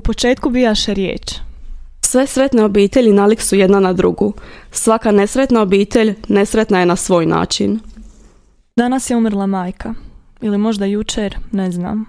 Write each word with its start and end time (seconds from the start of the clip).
U 0.00 0.02
početku 0.02 0.50
bijaše 0.50 0.94
riječ. 0.94 1.34
Sve 2.02 2.26
sretne 2.26 2.64
obitelji 2.64 3.12
nalik 3.12 3.40
su 3.40 3.56
jedna 3.56 3.80
na 3.80 3.92
drugu. 3.92 4.32
Svaka 4.70 5.12
nesretna 5.12 5.62
obitelj 5.62 6.14
nesretna 6.28 6.80
je 6.80 6.86
na 6.86 6.96
svoj 6.96 7.26
način. 7.26 7.80
Danas 8.76 9.10
je 9.10 9.16
umrla 9.16 9.46
majka. 9.46 9.94
Ili 10.40 10.58
možda 10.58 10.84
jučer, 10.84 11.36
ne 11.52 11.70
znam. 11.70 12.04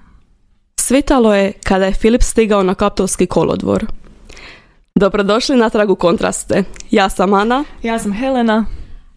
Svitalo 0.80 1.36
je 1.36 1.52
kada 1.64 1.86
je 1.86 1.94
Filip 1.94 2.22
stigao 2.22 2.64
na 2.64 2.76
kaptolski 2.76 3.26
kolodvor. 3.26 3.86
Dobrodošli 4.96 5.56
natrag 5.56 5.90
u 5.90 5.96
kontraste. 5.96 6.64
Ja 6.92 7.10
sam 7.10 7.34
Ana. 7.34 7.64
Ja 7.84 8.00
sam 8.00 8.14
Helena. 8.14 8.66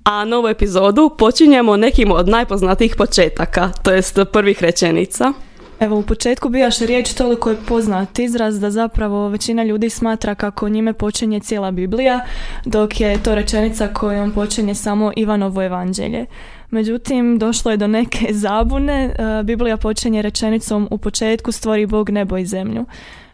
A 0.04 0.24
novu 0.24 0.48
epizodu 0.48 1.10
počinjemo 1.18 1.76
nekim 1.76 2.12
od 2.12 2.28
najpoznatijih 2.28 2.94
početaka, 2.96 3.70
to 3.82 3.92
jest 3.92 4.18
prvih 4.32 4.62
rečenica. 4.62 5.32
Evo, 5.80 5.98
u 5.98 6.02
početku 6.02 6.48
bijaš 6.48 6.78
riječ 6.78 7.12
toliko 7.14 7.50
je 7.50 7.56
poznat 7.68 8.18
izraz 8.18 8.60
da 8.60 8.70
zapravo 8.70 9.28
većina 9.28 9.64
ljudi 9.64 9.90
smatra 9.90 10.34
kako 10.34 10.68
njime 10.68 10.92
počinje 10.92 11.40
cijela 11.40 11.70
Biblija, 11.70 12.20
dok 12.64 13.00
je 13.00 13.22
to 13.22 13.34
rečenica 13.34 13.88
kojom 13.88 14.30
počinje 14.30 14.74
samo 14.74 15.12
Ivanovo 15.16 15.62
evanđelje. 15.62 16.26
Međutim, 16.70 17.38
došlo 17.38 17.70
je 17.70 17.76
do 17.76 17.86
neke 17.86 18.34
zabune. 18.44 19.04
E, 19.04 19.42
Biblija 19.42 19.76
počinje 19.76 20.22
rečenicom 20.22 20.88
u 20.90 20.98
početku 20.98 21.52
stvori 21.52 21.86
Bog 21.86 22.10
nebo 22.10 22.38
i 22.38 22.46
zemlju. 22.46 22.86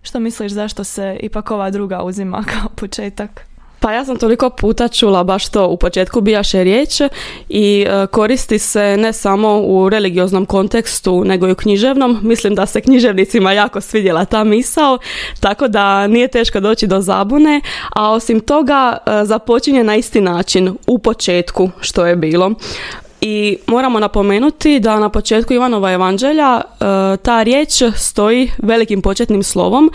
Što 0.02 0.20
misliš 0.20 0.52
zašto 0.52 0.84
se 0.84 1.16
ipak 1.20 1.50
ova 1.50 1.70
druga 1.70 2.02
uzima 2.02 2.44
kao 2.52 2.68
početak? 2.76 3.49
Pa 3.80 3.92
ja 3.92 4.04
sam 4.04 4.16
toliko 4.16 4.50
puta 4.50 4.88
čula 4.88 5.24
baš 5.24 5.48
to 5.48 5.68
u 5.68 5.76
početku 5.76 6.20
bijaše 6.20 6.64
riječ 6.64 7.00
i 7.48 7.86
e, 7.88 8.06
koristi 8.06 8.58
se 8.58 8.96
ne 8.96 9.12
samo 9.12 9.60
u 9.60 9.88
religioznom 9.88 10.46
kontekstu 10.46 11.24
nego 11.24 11.48
i 11.48 11.52
u 11.52 11.54
književnom. 11.54 12.18
Mislim 12.22 12.54
da 12.54 12.66
se 12.66 12.80
književnicima 12.80 13.52
jako 13.52 13.80
svidjela 13.80 14.24
ta 14.24 14.44
misao, 14.44 14.98
tako 15.40 15.68
da 15.68 16.06
nije 16.06 16.28
teško 16.28 16.60
doći 16.60 16.86
do 16.86 17.00
zabune, 17.00 17.60
a 17.96 18.10
osim 18.12 18.40
toga 18.40 18.96
e, 19.06 19.24
započinje 19.24 19.84
na 19.84 19.96
isti 19.96 20.20
način 20.20 20.76
u 20.86 20.98
početku 20.98 21.70
što 21.80 22.06
je 22.06 22.16
bilo. 22.16 22.54
I 23.20 23.58
moramo 23.66 24.00
napomenuti 24.00 24.80
da 24.80 24.98
na 24.98 25.08
početku 25.08 25.54
Ivanova 25.54 25.92
evanđelja 25.92 26.60
e, 26.60 26.84
ta 27.16 27.42
riječ 27.42 27.82
stoji 27.96 28.50
velikim 28.58 29.02
početnim 29.02 29.42
slovom 29.42 29.90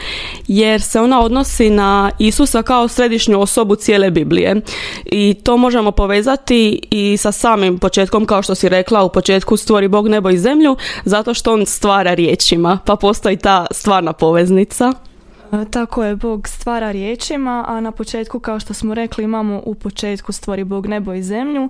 jer 0.47 0.81
se 0.81 0.99
ona 0.99 1.21
odnosi 1.21 1.69
na 1.69 2.11
Isusa 2.19 2.63
kao 2.63 2.87
središnju 2.87 3.41
osobu 3.41 3.75
cijele 3.75 4.11
Biblije. 4.11 4.61
I 5.05 5.35
to 5.43 5.57
možemo 5.57 5.91
povezati 5.91 6.81
i 6.91 7.17
sa 7.17 7.31
samim 7.31 7.79
početkom 7.79 8.25
kao 8.25 8.41
što 8.41 8.55
si 8.55 8.69
rekla 8.69 9.03
u 9.03 9.09
početku 9.09 9.57
stvori 9.57 9.87
Bog 9.87 10.07
nebo 10.07 10.29
i 10.29 10.37
zemlju 10.37 10.75
zato 11.05 11.33
što 11.33 11.53
on 11.53 11.65
stvara 11.65 12.13
riječima 12.13 12.79
pa 12.85 12.95
postoji 12.95 13.37
ta 13.37 13.65
stvarna 13.71 14.13
poveznica. 14.13 14.93
E, 15.51 15.65
tako 15.71 16.03
je, 16.03 16.15
Bog 16.15 16.47
stvara 16.47 16.91
riječima, 16.91 17.65
a 17.67 17.79
na 17.79 17.91
početku, 17.91 18.39
kao 18.39 18.59
što 18.59 18.73
smo 18.73 18.93
rekli, 18.93 19.23
imamo 19.23 19.61
u 19.65 19.75
početku 19.75 20.31
stvori 20.31 20.63
Bog 20.63 20.87
nebo 20.87 21.13
i 21.13 21.23
zemlju. 21.23 21.69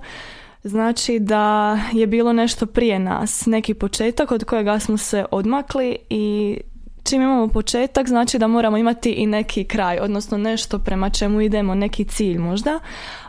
Znači 0.66 1.18
da 1.18 1.78
je 1.92 2.06
bilo 2.06 2.32
nešto 2.32 2.66
prije 2.66 2.98
nas, 2.98 3.46
neki 3.46 3.74
početak 3.74 4.30
od 4.32 4.44
kojega 4.44 4.78
smo 4.78 4.96
se 4.96 5.24
odmakli 5.30 5.96
i 6.10 6.56
čim 7.04 7.22
imamo 7.22 7.48
početak 7.48 8.08
znači 8.08 8.38
da 8.38 8.46
moramo 8.46 8.76
imati 8.76 9.10
i 9.10 9.26
neki 9.26 9.64
kraj, 9.64 9.98
odnosno 9.98 10.38
nešto 10.38 10.78
prema 10.78 11.10
čemu 11.10 11.40
idemo, 11.40 11.74
neki 11.74 12.04
cilj 12.04 12.38
možda. 12.38 12.80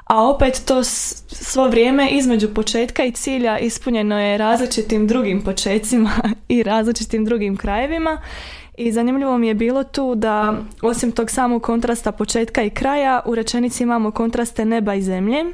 A 0.06 0.30
opet 0.30 0.62
to 0.66 0.84
svo 0.84 1.68
vrijeme 1.68 2.10
između 2.10 2.54
početka 2.54 3.04
i 3.04 3.12
cilja 3.12 3.60
ispunjeno 3.60 4.20
je 4.20 4.38
različitim 4.38 5.08
drugim 5.08 5.42
počecima 5.42 6.12
i 6.48 6.64
različitim 6.64 7.26
drugim 7.26 7.58
krajevima. 7.58 8.22
I 8.78 8.92
zanimljivo 8.92 9.38
mi 9.38 9.48
je 9.48 9.54
bilo 9.54 9.84
tu 9.84 10.16
da 10.16 10.58
osim 10.82 11.12
tog 11.12 11.32
samog 11.32 11.64
kontrasta 11.64 12.12
početka 12.12 12.64
i 12.64 12.70
kraja 12.70 13.22
u 13.26 13.36
rečenici 13.36 13.84
imamo 13.84 14.12
kontraste 14.12 14.66
neba 14.66 14.94
i 14.94 15.02
zemlje 15.02 15.46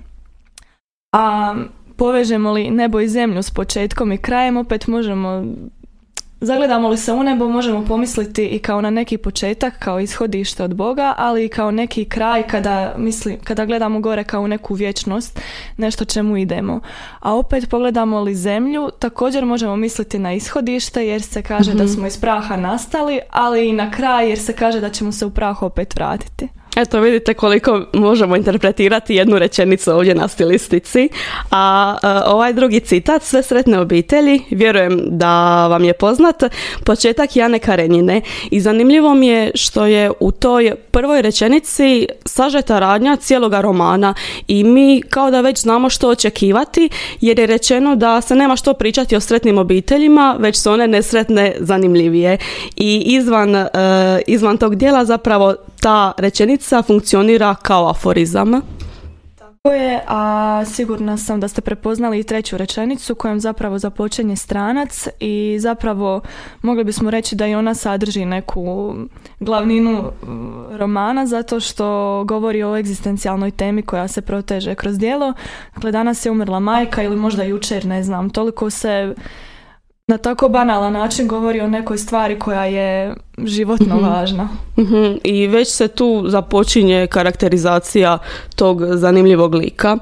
a 1.13 1.55
povežemo 1.97 2.51
li 2.51 2.71
nebo 2.71 2.99
i 2.99 3.07
zemlju 3.07 3.43
s 3.43 3.51
početkom 3.51 4.11
i 4.11 4.17
krajem, 4.17 4.57
opet 4.57 4.87
možemo 4.87 5.43
Zagledamo 6.43 6.89
li 6.89 6.97
se 6.97 7.13
u 7.13 7.23
nebo, 7.23 7.49
možemo 7.49 7.85
pomisliti 7.85 8.45
i 8.45 8.59
kao 8.59 8.81
na 8.81 8.89
neki 8.89 9.17
početak, 9.17 9.79
kao 9.79 9.99
ishodište 9.99 10.63
od 10.63 10.75
Boga, 10.75 11.13
ali 11.17 11.45
i 11.45 11.49
kao 11.49 11.71
neki 11.71 12.05
kraj 12.05 12.43
kada, 12.47 12.95
mislim, 12.97 13.37
kada 13.43 13.65
gledamo 13.65 13.99
gore 13.99 14.23
kao 14.23 14.47
neku 14.47 14.73
vječnost, 14.73 15.39
nešto 15.77 16.05
čemu 16.05 16.37
idemo. 16.37 16.79
A 17.19 17.35
opet 17.35 17.69
pogledamo 17.69 18.21
li 18.21 18.35
zemlju, 18.35 18.89
također 18.99 19.45
možemo 19.45 19.75
misliti 19.75 20.19
na 20.19 20.33
ishodište 20.33 21.07
jer 21.07 21.21
se 21.21 21.41
kaže 21.41 21.73
da 21.73 21.83
mhm. 21.83 21.93
smo 21.93 22.07
iz 22.07 22.17
praha 22.17 22.57
nastali, 22.57 23.19
ali 23.29 23.69
i 23.69 23.73
na 23.73 23.91
kraj 23.91 24.29
jer 24.29 24.39
se 24.39 24.53
kaže 24.53 24.79
da 24.79 24.89
ćemo 24.89 25.11
se 25.11 25.25
u 25.25 25.29
prah 25.29 25.63
opet 25.63 25.95
vratiti. 25.95 26.47
Eto 26.75 26.99
vidite 26.99 27.33
koliko 27.33 27.81
možemo 27.93 28.35
interpretirati 28.35 29.15
jednu 29.15 29.39
rečenicu 29.39 29.91
ovdje 29.91 30.15
na 30.15 30.27
stilistici. 30.27 31.09
A, 31.51 31.97
ovaj 32.25 32.53
drugi 32.53 32.79
citat, 32.79 33.23
sve 33.23 33.43
sretne 33.43 33.79
obitelji, 33.79 34.41
vjerujem 34.49 35.01
da 35.07 35.67
vam 35.67 35.83
je 35.83 35.93
poznat, 35.93 36.43
početak 36.85 37.35
Jane 37.35 37.59
Karenjine. 37.59 38.21
I 38.51 38.61
zanimljivo 38.61 39.13
mi 39.13 39.27
je 39.27 39.51
što 39.55 39.85
je 39.85 40.11
u 40.19 40.31
toj 40.31 40.75
prvoj 40.91 41.21
rečenici 41.21 42.07
sažeta 42.25 42.79
radnja 42.79 43.15
cijeloga 43.15 43.61
romana 43.61 44.13
i 44.47 44.63
mi 44.63 45.01
kao 45.09 45.31
da 45.31 45.41
već 45.41 45.61
znamo 45.61 45.89
što 45.89 46.09
očekivati 46.09 46.89
jer 47.21 47.39
je 47.39 47.47
rečeno 47.47 47.95
da 47.95 48.21
se 48.21 48.35
nema 48.35 48.55
što 48.55 48.73
pričati 48.73 49.15
o 49.15 49.19
sretnim 49.19 49.57
obiteljima, 49.57 50.35
već 50.39 50.57
su 50.57 50.71
one 50.71 50.87
nesretne 50.87 51.55
zanimljivije. 51.59 52.37
I 52.75 53.03
izvan, 53.05 53.55
e, 53.55 53.67
izvan 54.27 54.57
tog 54.57 54.75
dijela 54.75 55.05
zapravo 55.05 55.55
ta 55.83 56.13
rečenica 56.17 56.81
funkcionira 56.81 57.55
kao 57.55 57.89
aforizam. 57.89 58.61
Tako 59.35 59.75
je, 59.75 60.01
a 60.07 60.63
sigurna 60.65 61.17
sam 61.17 61.39
da 61.39 61.47
ste 61.47 61.61
prepoznali 61.61 62.19
i 62.19 62.23
treću 62.23 62.57
rečenicu 62.57 63.15
kojom 63.15 63.39
zapravo 63.39 63.79
započinje 63.79 64.35
stranac 64.35 65.07
i 65.19 65.57
zapravo 65.59 66.21
mogli 66.61 66.83
bismo 66.83 67.11
reći 67.11 67.35
da 67.35 67.47
i 67.47 67.55
ona 67.55 67.73
sadrži 67.73 68.25
neku 68.25 68.95
glavninu 69.39 70.11
romana 70.71 71.25
zato 71.25 71.59
što 71.59 72.23
govori 72.27 72.63
o 72.63 72.77
egzistencijalnoj 72.77 73.51
temi 73.51 73.81
koja 73.81 74.07
se 74.07 74.21
proteže 74.21 74.75
kroz 74.75 74.97
djelo. 74.97 75.33
Dakle, 75.75 75.91
danas 75.91 76.25
je 76.25 76.31
umrla 76.31 76.59
majka 76.59 77.03
ili 77.03 77.15
možda 77.15 77.43
jučer, 77.43 77.85
ne 77.85 78.03
znam, 78.03 78.29
toliko 78.29 78.69
se 78.69 79.15
na 80.07 80.17
tako 80.17 80.49
banalan 80.49 80.93
način 80.93 81.27
govori 81.27 81.61
o 81.61 81.67
nekoj 81.67 81.97
stvari 81.97 82.39
koja 82.39 82.65
je 82.65 83.15
životno 83.37 83.95
mhm. 83.95 84.05
važna. 84.05 84.49
Mhm. 84.79 85.15
I 85.23 85.47
već 85.47 85.67
se 85.67 85.87
tu 85.87 86.23
započinje 86.27 87.07
karakterizacija 87.07 88.17
tog 88.55 88.81
zanimljivog 88.85 89.55
lika. 89.55 89.97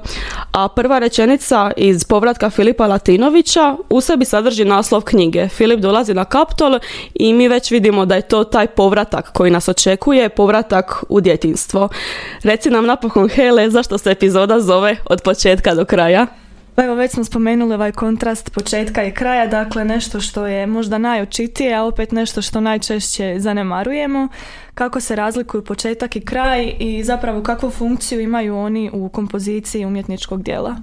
A 0.52 0.68
prva 0.68 0.98
rečenica 0.98 1.70
iz 1.76 2.04
povratka 2.04 2.50
Filipa 2.50 2.86
Latinovića 2.86 3.76
u 3.90 4.00
sebi 4.00 4.24
sadrži 4.24 4.64
naslov 4.64 5.02
knjige. 5.02 5.48
Filip 5.48 5.80
dolazi 5.80 6.14
na 6.14 6.24
Kaptol 6.24 6.78
i 7.14 7.32
mi 7.32 7.48
već 7.48 7.70
vidimo 7.70 8.06
da 8.06 8.14
je 8.14 8.22
to 8.22 8.44
taj 8.44 8.66
povratak 8.66 9.32
koji 9.32 9.50
nas 9.50 9.68
očekuje, 9.68 10.28
povratak 10.28 11.04
u 11.08 11.20
djetinstvo. 11.20 11.88
Reci 12.42 12.70
nam 12.70 12.86
napokon 12.86 13.28
Hele 13.28 13.70
zašto 13.70 13.98
se 13.98 14.10
epizoda 14.10 14.60
zove 14.60 14.96
od 15.04 15.22
početka 15.22 15.74
do 15.74 15.84
kraja. 15.84 16.26
Pa 16.74 16.84
evo 16.84 16.94
već 16.94 17.12
smo 17.12 17.24
spomenuli 17.24 17.74
ovaj 17.74 17.92
kontrast 17.92 18.52
početka 18.54 19.04
i 19.04 19.12
kraja, 19.12 19.46
dakle 19.46 19.84
nešto 19.84 20.20
što 20.20 20.46
je 20.46 20.66
možda 20.66 20.98
najočitije, 20.98 21.74
a 21.74 21.84
opet 21.84 22.12
nešto 22.12 22.42
što 22.42 22.60
najčešće 22.60 23.34
zanemarujemo, 23.38 24.28
kako 24.74 25.00
se 25.00 25.16
razlikuju 25.16 25.64
početak 25.64 26.16
i 26.16 26.20
kraj 26.20 26.74
i 26.78 27.04
zapravo 27.04 27.42
kakvu 27.42 27.70
funkciju 27.70 28.20
imaju 28.20 28.56
oni 28.56 28.90
u 28.92 29.08
kompoziciji 29.08 29.84
umjetničkog 29.84 30.42
dijela. 30.42 30.76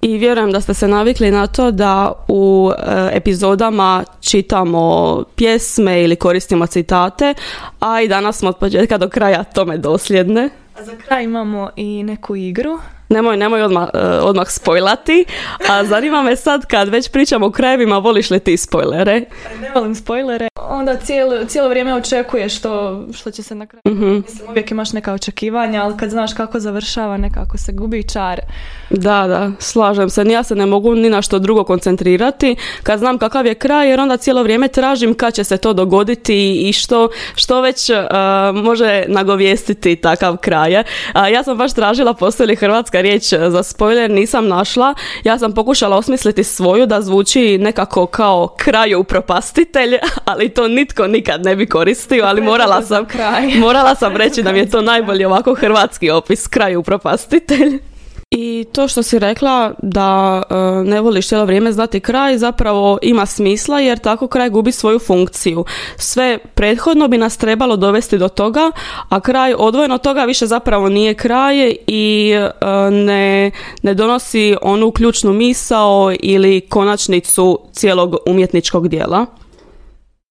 I 0.00 0.18
vjerujem 0.18 0.52
da 0.52 0.60
ste 0.60 0.74
se 0.74 0.88
navikli 0.88 1.30
na 1.30 1.46
to 1.46 1.70
da 1.70 2.12
u 2.28 2.72
e, 2.76 3.10
epizodama 3.12 4.04
čitamo 4.20 5.22
pjesme 5.36 6.02
ili 6.02 6.16
koristimo 6.16 6.66
citate, 6.66 7.34
a 7.80 8.00
i 8.00 8.08
danas 8.08 8.38
smo 8.38 8.48
od 8.48 8.56
početka 8.56 8.98
do 8.98 9.08
kraja 9.08 9.44
tome 9.44 9.78
dosljedne. 9.78 10.50
A 10.78 10.84
za 10.84 10.92
kraj 11.06 11.24
imamo 11.24 11.70
i 11.76 12.02
neku 12.02 12.36
igru 12.36 12.78
Nemoj, 13.08 13.36
nemoj 13.36 13.62
odmah, 13.62 13.88
uh, 13.94 14.00
odmah 14.22 14.50
spojlati. 14.50 15.24
A 15.68 15.84
zanima 15.84 16.22
me 16.22 16.36
sad 16.36 16.66
kad 16.66 16.88
već 16.88 17.10
pričamo 17.10 17.46
o 17.46 17.50
krajevima, 17.50 17.98
voliš 17.98 18.30
li 18.30 18.40
ti 18.40 18.56
spojlere? 18.56 19.20
Ne 19.60 19.70
volim 19.74 19.94
spojlere. 19.94 20.48
Onda 20.68 20.96
cijelo, 20.96 21.44
cijelo 21.44 21.68
vrijeme 21.68 21.94
očekuješ 21.94 22.56
što, 22.56 23.04
što 23.12 23.30
će 23.30 23.42
se 23.42 23.54
na 23.54 23.66
kraju. 23.66 23.82
mm 23.86 24.14
Mislim, 24.14 24.48
uvijek 24.50 24.70
imaš 24.70 24.92
neka 24.92 25.12
očekivanja, 25.12 25.82
ali 25.82 25.96
kad 25.96 26.10
znaš 26.10 26.34
kako 26.34 26.60
završava, 26.60 27.16
nekako 27.16 27.58
se 27.58 27.72
gubi 27.72 28.08
čar. 28.12 28.40
Da, 28.90 29.26
da, 29.26 29.50
slažem 29.58 30.10
se. 30.10 30.24
Ja 30.24 30.42
se 30.42 30.54
ne 30.54 30.66
mogu 30.66 30.94
ni 30.94 31.10
na 31.10 31.22
što 31.22 31.38
drugo 31.38 31.64
koncentrirati 31.64 32.56
kad 32.82 32.98
znam 32.98 33.18
kakav 33.18 33.46
je 33.46 33.54
kraj, 33.54 33.90
jer 33.90 34.00
onda 34.00 34.16
cijelo 34.16 34.42
vrijeme 34.42 34.68
tražim 34.68 35.14
kad 35.14 35.34
će 35.34 35.44
se 35.44 35.56
to 35.56 35.72
dogoditi 35.72 36.68
i 36.68 36.72
što, 36.72 37.08
što 37.34 37.60
već 37.60 37.90
uh, 37.90 37.96
može 38.64 39.04
nagovijestiti 39.08 39.96
takav 39.96 40.36
kraj. 40.36 40.74
Uh, 40.74 40.84
ja 41.32 41.42
sam 41.44 41.58
baš 41.58 41.72
tražila 41.72 42.14
postoji 42.14 42.46
li 42.46 42.56
hrvatska 42.56 43.00
riječ 43.04 43.24
za 43.48 43.62
spoiler 43.62 44.10
nisam 44.10 44.48
našla. 44.48 44.94
Ja 45.24 45.38
sam 45.38 45.52
pokušala 45.52 45.96
osmisliti 45.96 46.44
svoju 46.44 46.86
da 46.86 47.02
zvuči 47.02 47.58
nekako 47.58 48.06
kao 48.06 48.54
kraju 48.56 49.04
propastitelj, 49.04 49.98
ali 50.30 50.48
to 50.48 50.68
nitko 50.68 51.06
nikad 51.06 51.44
ne 51.44 51.56
bi 51.56 51.66
koristio, 51.66 52.24
ali 52.24 52.40
morala 52.40 52.82
sam, 52.82 53.06
morala 53.58 53.94
sam 54.02 54.16
reći 54.16 54.42
da 54.42 54.52
mi 54.52 54.58
je 54.58 54.70
to 54.70 54.82
najbolji 54.82 55.24
ovako 55.24 55.54
hrvatski 55.54 56.10
opis 56.10 56.46
kraju 56.46 56.82
propastitelj. 56.82 57.80
I 58.36 58.64
to 58.72 58.88
što 58.88 59.02
si 59.02 59.18
rekla 59.18 59.74
da 59.82 60.42
e, 60.50 60.54
ne 60.84 61.00
voliš 61.00 61.28
cijelo 61.28 61.44
vrijeme 61.44 61.72
znati 61.72 62.00
kraj 62.00 62.38
zapravo 62.38 62.98
ima 63.02 63.26
smisla 63.26 63.80
jer 63.80 63.98
tako 63.98 64.26
kraj 64.26 64.50
gubi 64.50 64.72
svoju 64.72 64.98
funkciju. 64.98 65.64
Sve 65.96 66.38
prethodno 66.54 67.08
bi 67.08 67.18
nas 67.18 67.36
trebalo 67.36 67.76
dovesti 67.76 68.18
do 68.18 68.28
toga, 68.28 68.70
a 69.08 69.20
kraj 69.20 69.54
odvojeno 69.58 69.94
od 69.94 70.02
toga 70.02 70.24
više 70.24 70.46
zapravo 70.46 70.88
nije 70.88 71.14
kraj 71.14 71.76
i 71.86 72.32
e, 72.34 72.50
ne, 72.90 73.50
ne 73.82 73.94
donosi 73.94 74.56
onu 74.62 74.90
ključnu 74.90 75.32
misao 75.32 76.12
ili 76.20 76.60
konačnicu 76.60 77.60
cijelog 77.72 78.16
umjetničkog 78.26 78.88
dijela. 78.88 79.26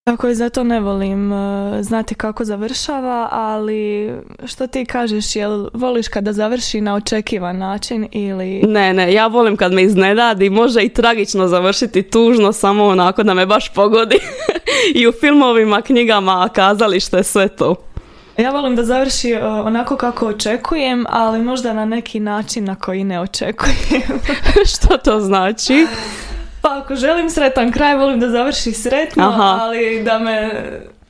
Tako 0.06 0.28
je, 0.28 0.36
zato 0.36 0.64
ne 0.64 0.80
volim 0.80 1.34
e, 1.34 1.84
znati 1.84 2.16
kako 2.16 2.46
završava, 2.46 3.30
ali 3.32 4.12
što 4.46 4.68
ti 4.68 4.86
kažeš, 4.86 5.36
jel 5.36 5.70
voliš 5.74 6.08
kada 6.08 6.34
završi 6.34 6.82
na 6.82 6.96
očekivan 6.96 7.58
način 7.58 8.08
ili... 8.12 8.62
Ne, 8.62 8.94
ne, 8.94 9.14
ja 9.14 9.28
volim 9.28 9.58
kad 9.58 9.74
me 9.74 9.84
iznenadi, 9.84 10.50
može 10.50 10.82
i 10.82 10.90
tragično 10.90 11.48
završiti 11.48 12.04
tužno, 12.04 12.52
samo 12.52 12.86
onako 12.86 13.24
da 13.24 13.34
me 13.34 13.46
baš 13.46 13.74
pogodi. 13.74 14.20
I 15.00 15.08
u 15.08 15.12
filmovima, 15.12 15.82
knjigama, 15.82 16.50
kazalište, 16.54 17.24
sve 17.24 17.48
to. 17.48 17.76
Ja 18.38 18.52
volim 18.52 18.76
da 18.76 18.84
završi 18.84 19.30
e, 19.30 19.46
onako 19.46 19.98
kako 19.98 20.28
očekujem, 20.28 21.06
ali 21.10 21.44
možda 21.44 21.74
na 21.74 21.86
neki 21.86 22.20
način 22.20 22.66
na 22.66 22.76
koji 22.76 23.04
ne 23.04 23.20
očekujem. 23.20 24.20
što 24.76 24.98
to 24.98 25.20
znači? 25.20 25.86
Pa 26.64 26.80
ako 26.84 26.96
želim 26.96 27.30
sretan 27.30 27.72
kraj, 27.72 27.96
volim 27.96 28.20
da 28.20 28.30
završi 28.30 28.72
sretno, 28.74 29.24
ali 29.40 30.04
da 30.04 30.20
me, 30.20 30.52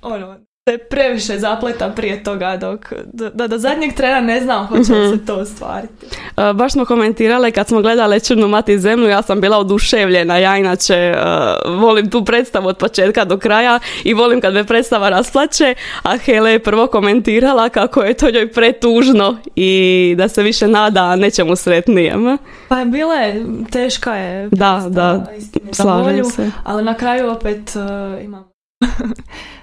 ono, 0.01 0.37
se 0.69 0.77
previše 0.77 1.39
zapleta 1.39 1.89
prije 1.89 2.23
toga 2.23 2.57
dok 2.57 2.93
da 3.33 3.47
do 3.47 3.57
zadnjeg 3.57 3.93
trena 3.93 4.21
ne 4.21 4.41
znam 4.41 4.67
hoće 4.67 4.93
li 4.93 5.07
mhm. 5.07 5.17
se 5.17 5.25
to 5.25 5.35
ostvariti. 5.35 6.05
Uh, 6.37 6.55
baš 6.55 6.71
smo 6.71 6.85
komentirale 6.85 7.51
kad 7.51 7.67
smo 7.67 7.81
gledali 7.81 8.19
Črnu 8.19 8.47
mati 8.47 8.79
zemlju, 8.79 9.07
ja 9.07 9.21
sam 9.21 9.41
bila 9.41 9.57
oduševljena. 9.57 10.37
Ja 10.37 10.57
inače 10.57 11.15
uh, 11.15 11.81
volim 11.81 12.09
tu 12.09 12.25
predstavu 12.25 12.67
od 12.67 12.77
početka 12.77 13.25
do 13.25 13.37
kraja 13.37 13.79
i 14.03 14.13
volim 14.13 14.41
kad 14.41 14.53
me 14.53 14.63
predstava 14.63 15.09
rasplače, 15.09 15.75
a 16.03 16.17
Hele 16.17 16.51
je 16.51 16.59
prvo 16.59 16.87
komentirala 16.87 17.69
kako 17.69 18.03
je 18.03 18.13
to 18.13 18.31
njoj 18.31 18.51
pretužno 18.51 19.37
i 19.55 20.15
da 20.17 20.27
se 20.27 20.43
više 20.43 20.67
nada 20.67 21.15
nečemu 21.15 21.55
sretnijem. 21.55 22.37
Pa 22.67 22.79
je 22.79 22.85
bila 22.85 23.15
je, 23.15 23.45
teška 23.71 24.15
je 24.15 24.49
da, 24.51 24.85
da, 24.89 25.25
slažem 25.71 26.25
se. 26.25 26.51
ali 26.63 26.83
na 26.83 26.93
kraju 26.93 27.31
opet 27.31 27.75
uh, 27.75 28.23
imam 28.23 28.43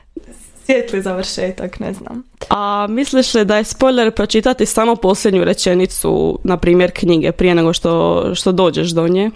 svijetli 0.71 1.03
završetak, 1.03 1.81
ne 1.81 1.93
znam. 1.95 2.23
A 2.49 2.87
misliš 2.91 3.35
li 3.35 3.45
da 3.45 3.57
je 3.57 3.65
spoiler 3.65 4.15
pročitati 4.15 4.67
samo 4.67 4.97
posljednju 4.97 5.45
rečenicu, 5.45 6.39
na 6.45 6.57
primjer 6.57 6.91
knjige, 6.95 7.33
prije 7.33 7.55
nego 7.55 7.73
što, 7.73 8.25
što 8.35 8.53
dođeš 8.53 8.91
do 8.91 9.09
nje? 9.09 9.31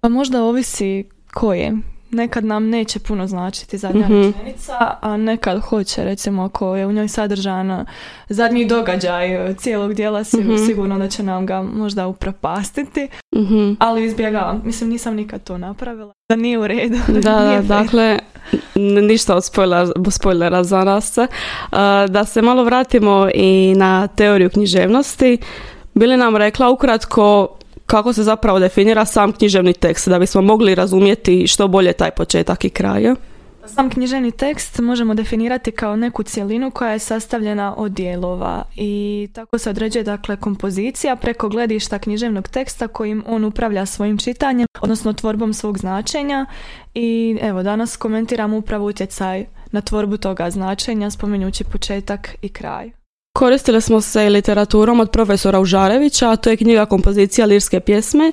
Pa 0.00 0.08
možda 0.08 0.42
ovisi 0.42 1.04
koje 1.34 1.72
nekad 2.12 2.44
nam 2.44 2.68
neće 2.68 2.98
puno 2.98 3.26
značiti 3.26 3.78
zadnja 3.78 4.08
mm 4.08 4.22
rečenica, 4.22 4.96
a 5.00 5.16
nekad 5.16 5.60
hoće, 5.60 6.04
recimo 6.04 6.44
ako 6.44 6.76
je 6.76 6.86
u 6.86 6.92
njoj 6.92 7.08
sadržan 7.08 7.86
zadnji 8.28 8.66
događaj 8.66 9.54
cijelog 9.54 9.94
dijela, 9.94 10.20
mm 10.20 10.66
sigurno 10.66 10.98
da 10.98 11.08
će 11.08 11.22
nam 11.22 11.46
ga 11.46 11.62
možda 11.62 12.06
upropastiti, 12.06 13.08
mm 13.34 13.76
ali 13.78 14.04
izbjegavam. 14.04 14.62
Mislim, 14.64 14.90
nisam 14.90 15.14
nikad 15.14 15.44
to 15.44 15.58
napravila. 15.58 16.12
Da 16.28 16.36
nije 16.36 16.58
u 16.58 16.66
redu. 16.66 16.98
Da, 17.08 17.60
dakle, 17.78 18.18
ništa 19.02 19.36
od 19.36 19.44
spoilera, 19.44 19.92
spoilera 20.10 20.64
za 20.64 20.84
nas. 20.84 21.18
Da 22.08 22.24
se 22.24 22.42
malo 22.42 22.64
vratimo 22.64 23.28
i 23.34 23.74
na 23.76 24.06
teoriju 24.06 24.50
književnosti. 24.50 25.38
Bili 25.94 26.16
nam 26.16 26.36
rekla 26.36 26.70
ukratko 26.70 27.48
kako 27.92 28.12
se 28.12 28.22
zapravo 28.22 28.58
definira 28.58 29.04
sam 29.04 29.32
književni 29.32 29.72
tekst, 29.72 30.08
da 30.08 30.18
bismo 30.18 30.42
mogli 30.42 30.74
razumjeti 30.74 31.46
što 31.46 31.68
bolje 31.68 31.92
taj 31.92 32.10
početak 32.10 32.64
i 32.64 32.70
kraj. 32.70 33.14
Sam 33.66 33.90
književni 33.90 34.30
tekst 34.30 34.78
možemo 34.78 35.14
definirati 35.14 35.70
kao 35.70 35.96
neku 35.96 36.22
cjelinu 36.22 36.70
koja 36.70 36.92
je 36.92 36.98
sastavljena 36.98 37.74
od 37.76 37.92
dijelova 37.92 38.64
i 38.76 39.28
tako 39.32 39.58
se 39.58 39.70
određuje 39.70 40.02
dakle 40.02 40.36
kompozicija 40.36 41.16
preko 41.16 41.48
gledišta 41.48 41.98
književnog 41.98 42.48
teksta 42.48 42.88
kojim 42.88 43.24
on 43.26 43.44
upravlja 43.44 43.86
svojim 43.86 44.18
čitanjem, 44.18 44.66
odnosno 44.80 45.12
tvorbom 45.12 45.54
svog 45.54 45.78
značenja 45.78 46.46
i 46.94 47.38
evo 47.42 47.62
danas 47.62 47.96
komentiramo 47.96 48.56
upravo 48.56 48.86
utjecaj 48.86 49.46
na 49.70 49.80
tvorbu 49.80 50.16
toga 50.16 50.50
značenja 50.50 51.10
spominjući 51.10 51.64
početak 51.64 52.36
i 52.42 52.48
kraj. 52.48 53.01
Koristili 53.32 53.80
smo 53.80 54.00
se 54.00 54.28
literaturom 54.28 55.00
od 55.00 55.10
profesora 55.10 55.60
Užarevića, 55.60 56.30
a 56.30 56.36
to 56.36 56.50
je 56.50 56.56
knjiga 56.56 56.86
kompozicija 56.86 57.46
lirske 57.46 57.80
pjesme. 57.80 58.32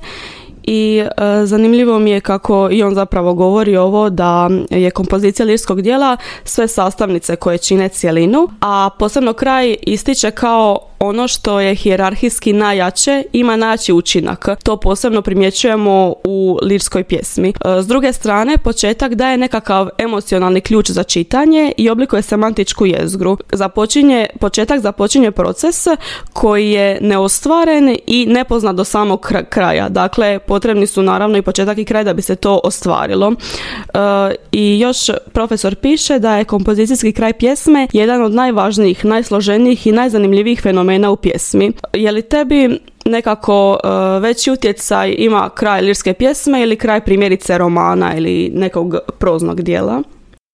I 0.64 1.04
e, 1.18 1.46
zanimljivo 1.46 2.00
mi 2.00 2.12
je 2.12 2.22
kako 2.22 2.70
i 2.72 2.84
on 2.84 2.96
zapravo 2.96 3.34
govori 3.34 3.78
ovo 3.78 4.10
da 4.10 4.50
je 4.70 4.92
kompozicija 4.92 5.46
lirskog 5.46 5.82
dijela 5.82 6.18
sve 6.44 6.68
sastavnice 6.68 7.36
koje 7.36 7.58
čine 7.58 7.90
cjelinu, 7.90 8.50
a 8.62 8.90
posebno 9.00 9.34
kraj 9.34 9.76
ističe 9.82 10.32
kao 10.32 10.89
ono 11.00 11.28
što 11.28 11.60
je 11.60 11.76
hijerarhijski 11.76 12.54
najjače 12.54 13.24
ima 13.34 13.56
naći 13.56 13.94
učinak. 13.94 14.48
To 14.64 14.78
posebno 14.78 15.22
primjećujemo 15.22 16.14
u 16.24 16.60
lirskoj 16.62 17.04
pjesmi. 17.04 17.50
E, 17.50 17.82
s 17.82 17.88
druge 17.88 18.14
strane, 18.14 18.58
početak 18.64 19.16
daje 19.16 19.38
nekakav 19.38 19.90
emocionalni 19.98 20.62
ključ 20.62 20.90
za 20.90 21.04
čitanje 21.04 21.72
i 21.78 21.90
oblikuje 21.90 22.22
semantičku 22.22 22.86
jezgru. 22.86 23.38
Započinje, 23.52 24.28
početak 24.40 24.80
započinje 24.80 25.32
proces 25.32 25.88
koji 26.34 26.72
je 26.72 26.98
neostvaren 27.02 27.98
i 28.08 28.26
nepoznat 28.26 28.76
do 28.76 28.84
samog 28.84 29.32
kraja. 29.50 29.90
Dakle, 29.90 30.40
potrebni 30.40 30.88
su 30.88 31.02
naravno 31.02 31.38
i 31.38 31.42
početak 31.42 31.78
i 31.78 31.86
kraj 31.86 32.04
da 32.04 32.14
bi 32.14 32.22
se 32.22 32.36
to 32.36 32.60
ostvarilo. 32.64 33.34
E, 33.34 34.36
I 34.52 34.80
još 34.80 34.98
profesor 35.34 35.76
piše 35.76 36.20
da 36.20 36.38
je 36.38 36.44
kompozicijski 36.44 37.12
kraj 37.12 37.34
pjesme 37.34 37.88
jedan 37.94 38.22
od 38.22 38.34
najvažnijih, 38.34 39.06
najsloženijih 39.06 39.88
i 39.88 39.92
najzanimljivijih 39.92 40.62
fenomena 40.62 40.89
u 41.12 41.16
pjesmi. 41.16 41.72
Je 41.94 42.12
li 42.12 42.22
tebi 42.22 42.80
nekako 43.06 43.78
e, 43.84 44.20
veći 44.20 44.52
utjecaj 44.52 45.16
ima 45.18 45.50
kraj 45.50 45.82
lirske 45.82 46.14
pjesme 46.14 46.62
ili 46.62 46.76
kraj 46.76 47.02
primjerice 47.02 47.58
romana 47.58 48.16
ili 48.16 48.52
nekog 48.54 48.96
proznog 49.20 49.62
dijela? 49.62 50.02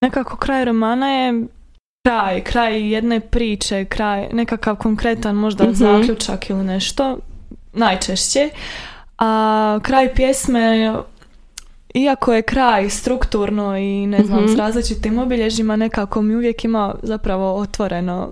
Nekako 0.01 0.37
kraj 0.37 0.65
romana 0.65 1.09
je 1.09 1.45
kraj, 2.05 2.41
kraj 2.43 2.89
jedne 2.91 3.19
priče, 3.19 3.85
kraj 3.85 4.27
nekakav 4.33 4.75
konkretan 4.75 5.35
možda 5.35 5.63
mm 5.63 5.73
zaključak 5.73 6.49
ili 6.49 6.63
nešto, 6.63 7.17
najčešće. 7.73 8.49
A 9.17 9.79
kraj 9.83 10.13
pjesme, 10.13 10.93
iako 11.93 12.33
je 12.33 12.41
kraj 12.41 12.89
strukturno 12.89 13.77
i 13.77 14.07
ne 14.07 14.23
znam, 14.23 14.47
s 14.47 14.51
mhm. 14.51 14.59
različitim 14.59 15.19
obilježjima, 15.19 15.75
nekako 15.75 16.21
mi 16.21 16.35
uvijek 16.35 16.63
ima 16.63 16.95
zapravo 17.03 17.55
otvoreno 17.55 18.31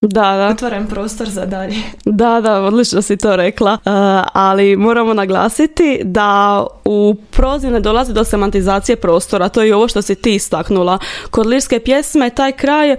da, 0.00 0.36
da. 0.36 0.48
Otvoren 0.48 0.86
prostor 0.86 1.28
za 1.28 1.46
dalje. 1.46 1.76
Da, 2.04 2.40
da, 2.40 2.60
odlično 2.60 3.02
si 3.02 3.16
to 3.16 3.36
rekla. 3.36 3.72
Uh, 3.72 3.92
ali 4.32 4.76
moramo 4.76 5.14
naglasiti 5.14 6.00
da 6.04 6.66
u 6.84 7.14
prozi 7.30 7.70
ne 7.70 7.80
dolazi 7.80 8.12
do 8.12 8.24
semantizacije 8.24 8.96
prostora. 8.96 9.48
To 9.48 9.62
je 9.62 9.74
ovo 9.74 9.88
što 9.88 10.02
si 10.02 10.14
ti 10.14 10.34
istaknula. 10.34 10.98
Kod 11.30 11.46
lirske 11.46 11.80
pjesme 11.80 12.30
taj 12.30 12.52
kraj 12.52 12.92
uh, 12.92 12.98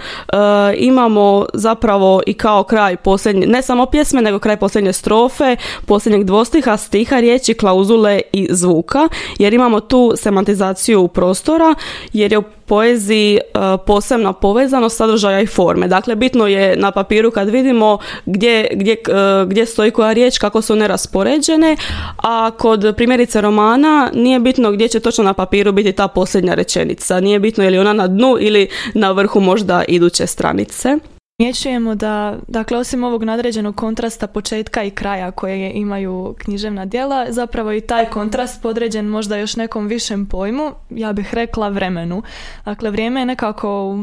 imamo 0.78 1.46
zapravo 1.54 2.22
i 2.28 2.34
kao 2.34 2.64
kraj 2.64 2.98
posljednje, 2.98 3.48
ne 3.48 3.62
samo 3.62 3.86
pjesme, 3.86 4.22
nego 4.22 4.40
kraj 4.40 4.58
posljednje 4.58 4.94
strofe, 4.94 5.56
posljednjeg 5.86 6.24
dvostiha, 6.24 6.78
stiha, 6.78 7.20
riječi, 7.20 7.54
klauzule 7.54 8.22
i 8.34 8.48
zvuka. 8.52 9.10
Jer 9.38 9.54
imamo 9.54 9.80
tu 9.80 10.14
semantizaciju 10.16 11.08
prostora, 11.08 11.76
jer 12.14 12.32
je 12.32 12.38
u 12.38 12.44
poeziji 12.70 13.38
e, 13.38 13.42
posebna 13.86 14.34
povezanost 14.34 14.98
sadržaja 14.98 15.42
i 15.42 15.48
forme. 15.48 15.88
Dakle, 15.88 16.16
bitno 16.16 16.48
je 16.48 16.76
na 16.76 16.92
papiru 16.92 17.32
kad 17.32 17.50
vidimo 17.50 17.98
gdje, 18.26 18.68
gdje, 18.72 18.94
e, 18.94 19.46
gdje 19.48 19.66
stoji 19.66 19.92
koja 19.92 20.14
riječ, 20.14 20.38
kako 20.38 20.62
su 20.62 20.74
one 20.74 20.88
raspoređene, 20.88 21.78
a 22.18 22.52
kod 22.52 22.94
primjerice 22.98 23.42
romana 23.42 24.12
nije 24.14 24.40
bitno 24.40 24.72
gdje 24.72 24.88
će 24.88 25.00
točno 25.00 25.24
na 25.24 25.34
papiru 25.34 25.72
biti 25.72 25.92
ta 25.92 26.08
posljednja 26.08 26.54
rečenica. 26.54 27.20
Nije 27.20 27.40
bitno 27.40 27.64
je 27.64 27.70
li 27.70 27.78
ona 27.78 27.94
na 27.94 28.08
dnu 28.08 28.38
ili 28.40 28.68
na 28.94 29.12
vrhu 29.12 29.40
možda 29.40 29.84
iduće 29.88 30.28
stranice. 30.28 30.98
Primjećujemo 31.40 31.96
da, 31.96 32.38
dakle, 32.48 32.78
osim 32.78 33.04
ovog 33.04 33.24
nadređenog 33.24 33.76
kontrasta 33.76 34.28
početka 34.28 34.84
i 34.84 34.92
kraja 34.92 35.32
koje 35.32 35.72
imaju 35.72 36.36
književna 36.38 36.86
djela, 36.86 37.26
zapravo 37.30 37.74
i 37.74 37.82
taj 37.82 38.06
kontrast 38.06 38.62
podređen 38.62 39.06
možda 39.06 39.38
još 39.38 39.56
nekom 39.56 39.88
višem 39.88 40.26
pojmu, 40.26 40.72
ja 40.90 41.14
bih 41.14 41.34
rekla 41.34 41.70
vremenu. 41.70 42.24
Dakle, 42.66 42.92
vrijeme 42.92 43.22
je 43.22 43.26
nekako 43.26 44.00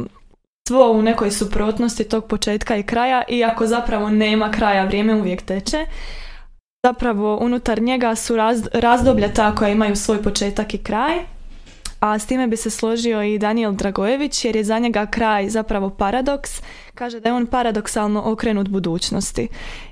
svo 0.69 0.93
u 0.93 1.03
nekoj 1.03 1.31
suprotnosti 1.31 2.05
tog 2.05 2.27
početka 2.27 2.77
i 2.77 2.83
kraja, 2.83 3.23
iako 3.29 3.67
zapravo 3.67 4.11
nema 4.11 4.51
kraja, 4.51 4.85
vrijeme 4.85 5.15
uvijek 5.15 5.43
teče. 5.43 5.87
zapravo 6.87 7.39
unutar 7.41 7.83
njega 7.83 8.15
su 8.15 8.37
razdoblja 8.73 9.33
ta 9.35 9.55
koja 9.55 9.69
imaju 9.69 9.97
svoj 9.97 10.23
početak 10.23 10.75
i 10.75 10.79
kraj. 10.79 11.36
A 12.07 12.19
s 12.19 12.27
time 12.27 12.47
bi 12.47 12.57
se 12.57 12.71
složio 12.71 13.23
i 13.23 13.39
Daniel 13.39 13.73
Dragojević 13.73 14.45
jer 14.45 14.57
je 14.57 14.65
za 14.65 14.79
njega 14.79 15.07
kraj 15.07 15.49
zapravo 15.49 15.91
paradoks. 15.91 16.63
Kaže 16.95 17.21
da 17.21 17.29
je 17.29 17.35
on 17.35 17.47
paradoksalno 17.47 18.23
okrenut 18.25 18.69
budućnosti 18.69 19.49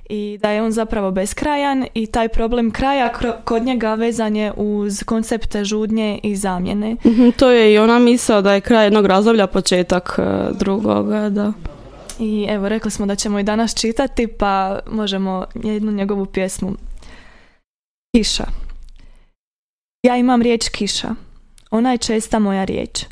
i 0.09 0.39
da 0.43 0.51
je 0.51 0.63
on 0.63 0.73
zapravo 0.73 1.11
beskrajan 1.11 1.87
i 1.95 2.07
taj 2.07 2.29
problem 2.29 2.71
kraja 2.71 3.13
kod 3.45 3.63
njega 3.63 3.95
vezan 3.95 4.37
je 4.37 4.53
uz 4.57 5.03
koncepte 5.03 5.65
žudnje 5.65 6.21
i 6.23 6.37
zamjene. 6.37 6.97
Mhm, 7.07 7.29
to 7.37 7.51
je 7.51 7.75
i 7.75 7.79
ona 7.79 7.99
misao 7.99 8.43
da 8.43 8.53
je 8.53 8.61
kraj 8.61 8.87
jednog 8.87 9.07
razdoblja 9.07 9.47
početak 9.47 10.19
e, 10.19 10.23
drugoga, 10.59 11.29
da. 11.29 11.53
I 12.19 12.47
evo, 12.49 12.69
rekli 12.69 12.91
smo 12.91 13.07
da 13.07 13.15
ćemo 13.15 13.39
i 13.39 13.43
danas 13.43 13.75
čitati, 13.75 14.27
pa 14.27 14.79
možemo 14.91 15.45
jednu 15.55 15.93
njegovu 15.93 16.27
pjesmu. 16.27 16.73
Kiša. 18.17 18.45
Ja 20.03 20.17
imam 20.17 20.43
riječ 20.43 20.69
kiša. 20.69 21.15
Ona 21.71 21.93
je 21.93 21.99
česta 21.99 22.39
moja 22.39 22.65
riječ. 22.65 23.05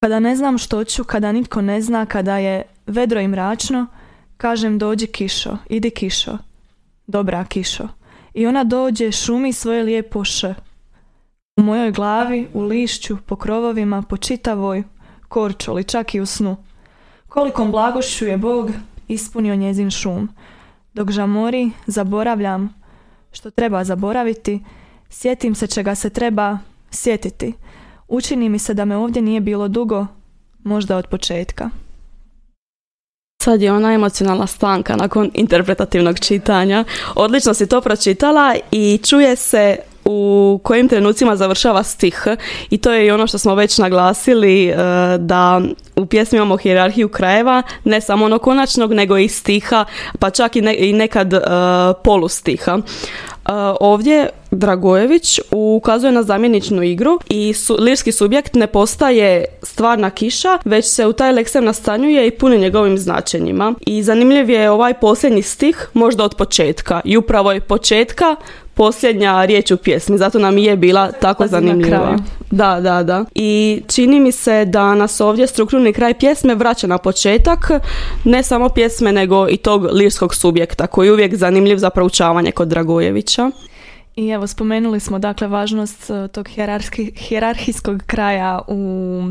Kada 0.00 0.20
ne 0.20 0.36
znam 0.36 0.58
što 0.58 0.84
ću, 0.84 1.04
kada 1.04 1.32
nitko 1.32 1.62
ne 1.62 1.80
zna, 1.80 2.06
kada 2.06 2.38
je 2.38 2.62
vedro 2.86 3.20
i 3.20 3.28
mračno, 3.28 3.86
kažem 4.36 4.78
dođi 4.78 5.06
kišo, 5.06 5.56
idi 5.68 5.90
kišo. 5.90 6.38
Dobra 7.06 7.44
kišo. 7.44 7.88
I 8.34 8.46
ona 8.46 8.64
dođe, 8.64 9.12
šumi 9.12 9.52
svoje 9.52 9.82
lijepo 9.82 10.24
š. 10.24 10.54
U 11.56 11.62
mojoj 11.62 11.90
glavi, 11.90 12.48
u 12.54 12.62
lišću, 12.62 13.16
po 13.26 13.36
krovovima, 13.36 14.02
po 14.02 14.16
čitavoj, 14.16 14.82
korčoli, 15.28 15.84
čak 15.84 16.14
i 16.14 16.20
u 16.20 16.26
snu. 16.26 16.56
Kolikom 17.28 17.70
blagošću 17.70 18.26
je 18.26 18.36
Bog 18.36 18.70
ispunio 19.08 19.56
njezin 19.56 19.90
šum. 19.90 20.28
Dok 20.94 21.10
žamori, 21.10 21.70
zaboravljam 21.86 22.74
što 23.32 23.50
treba 23.50 23.84
zaboraviti, 23.84 24.64
sjetim 25.08 25.54
se 25.54 25.66
čega 25.66 25.94
se 25.94 26.10
treba 26.10 26.58
sjetiti. 26.92 27.54
Učini 28.08 28.48
mi 28.48 28.58
se 28.58 28.74
da 28.74 28.84
me 28.84 28.96
ovdje 28.96 29.22
nije 29.22 29.40
bilo 29.40 29.68
dugo, 29.68 30.06
možda 30.64 30.96
od 30.96 31.06
početka. 31.06 31.70
Sad 33.42 33.62
je 33.62 33.72
ona 33.72 33.92
emocionalna 33.92 34.46
stanka 34.46 34.96
nakon 34.96 35.30
interpretativnog 35.34 36.20
čitanja. 36.20 36.84
Odlično 37.14 37.54
si 37.54 37.68
to 37.68 37.80
pročitala 37.80 38.54
i 38.70 39.00
čuje 39.04 39.36
se 39.36 39.76
u 40.04 40.60
kojim 40.62 40.88
trenucima 40.88 41.36
završava 41.36 41.82
stih 41.82 42.26
i 42.70 42.78
to 42.78 42.92
je 42.92 43.06
i 43.06 43.10
ono 43.10 43.26
što 43.26 43.38
smo 43.38 43.54
već 43.54 43.78
naglasili 43.78 44.68
e, 44.68 44.74
da 45.18 45.60
u 45.96 46.06
pjesmi 46.06 46.36
imamo 46.36 46.56
hijerarhiju 46.56 47.08
krajeva, 47.08 47.62
ne 47.84 48.00
samo 48.00 48.24
onog 48.24 48.42
konačnog 48.42 48.92
nego 48.92 49.18
i 49.18 49.28
stiha, 49.28 49.84
pa 50.18 50.30
čak 50.30 50.56
i, 50.56 50.92
nekad 50.92 51.32
uh, 51.32 51.40
polustiha. 52.04 52.74
Uh, 52.74 52.82
ovdje 53.80 54.28
Dragojević 54.52 55.40
ukazuje 55.50 56.12
na 56.12 56.22
zamjeničnu 56.22 56.82
igru 56.82 57.18
i 57.28 57.52
su, 57.52 57.76
lirski 57.80 58.12
subjekt 58.12 58.54
ne 58.54 58.66
postaje 58.66 59.44
stvarna 59.62 60.10
kiša, 60.10 60.58
već 60.64 60.86
se 60.86 61.06
u 61.06 61.12
taj 61.12 61.32
leksem 61.32 61.64
nastanjuje 61.64 62.26
i 62.26 62.30
puni 62.30 62.58
njegovim 62.58 62.98
značenjima. 62.98 63.74
I 63.86 64.02
zanimljiv 64.02 64.50
je 64.50 64.70
ovaj 64.70 64.94
posljednji 64.94 65.42
stih, 65.42 65.88
možda 65.94 66.24
od 66.24 66.34
početka. 66.34 67.00
I 67.04 67.16
upravo 67.16 67.52
je 67.52 67.60
početka 67.60 68.36
posljednja 68.74 69.44
riječ 69.44 69.70
u 69.70 69.76
pjesmi, 69.76 70.18
zato 70.18 70.38
nam 70.38 70.58
je 70.58 70.76
bila 70.76 71.12
tako 71.12 71.46
zanimljiva. 71.46 72.18
Da, 72.50 72.80
da, 72.80 73.02
da. 73.02 73.24
I 73.34 73.82
čini 73.88 74.20
mi 74.20 74.32
se 74.32 74.64
da 74.64 74.94
nas 74.94 75.20
ovdje 75.20 75.46
strukturni 75.46 75.92
kraj 75.92 76.14
pjesme 76.14 76.54
vraća 76.54 76.86
na 76.86 76.98
početak, 76.98 77.70
ne 78.24 78.42
samo 78.42 78.68
pjesme, 78.68 79.12
nego 79.12 79.48
i 79.48 79.56
tog 79.56 79.84
lirskog 79.84 80.34
subjekta, 80.34 80.86
koji 80.86 81.06
je 81.06 81.12
uvijek 81.12 81.34
zanimljiv 81.34 81.76
za 81.76 81.90
proučavanje 81.90 82.52
kod 82.52 82.68
Dragojevića. 82.68 83.50
I 84.16 84.28
evo, 84.28 84.46
spomenuli 84.46 85.00
smo 85.00 85.18
dakle 85.18 85.46
važnost 85.46 86.10
e, 86.10 86.28
tog 86.28 86.48
hjerarhijskog 87.16 88.02
kraja 88.06 88.60
u 88.68 89.22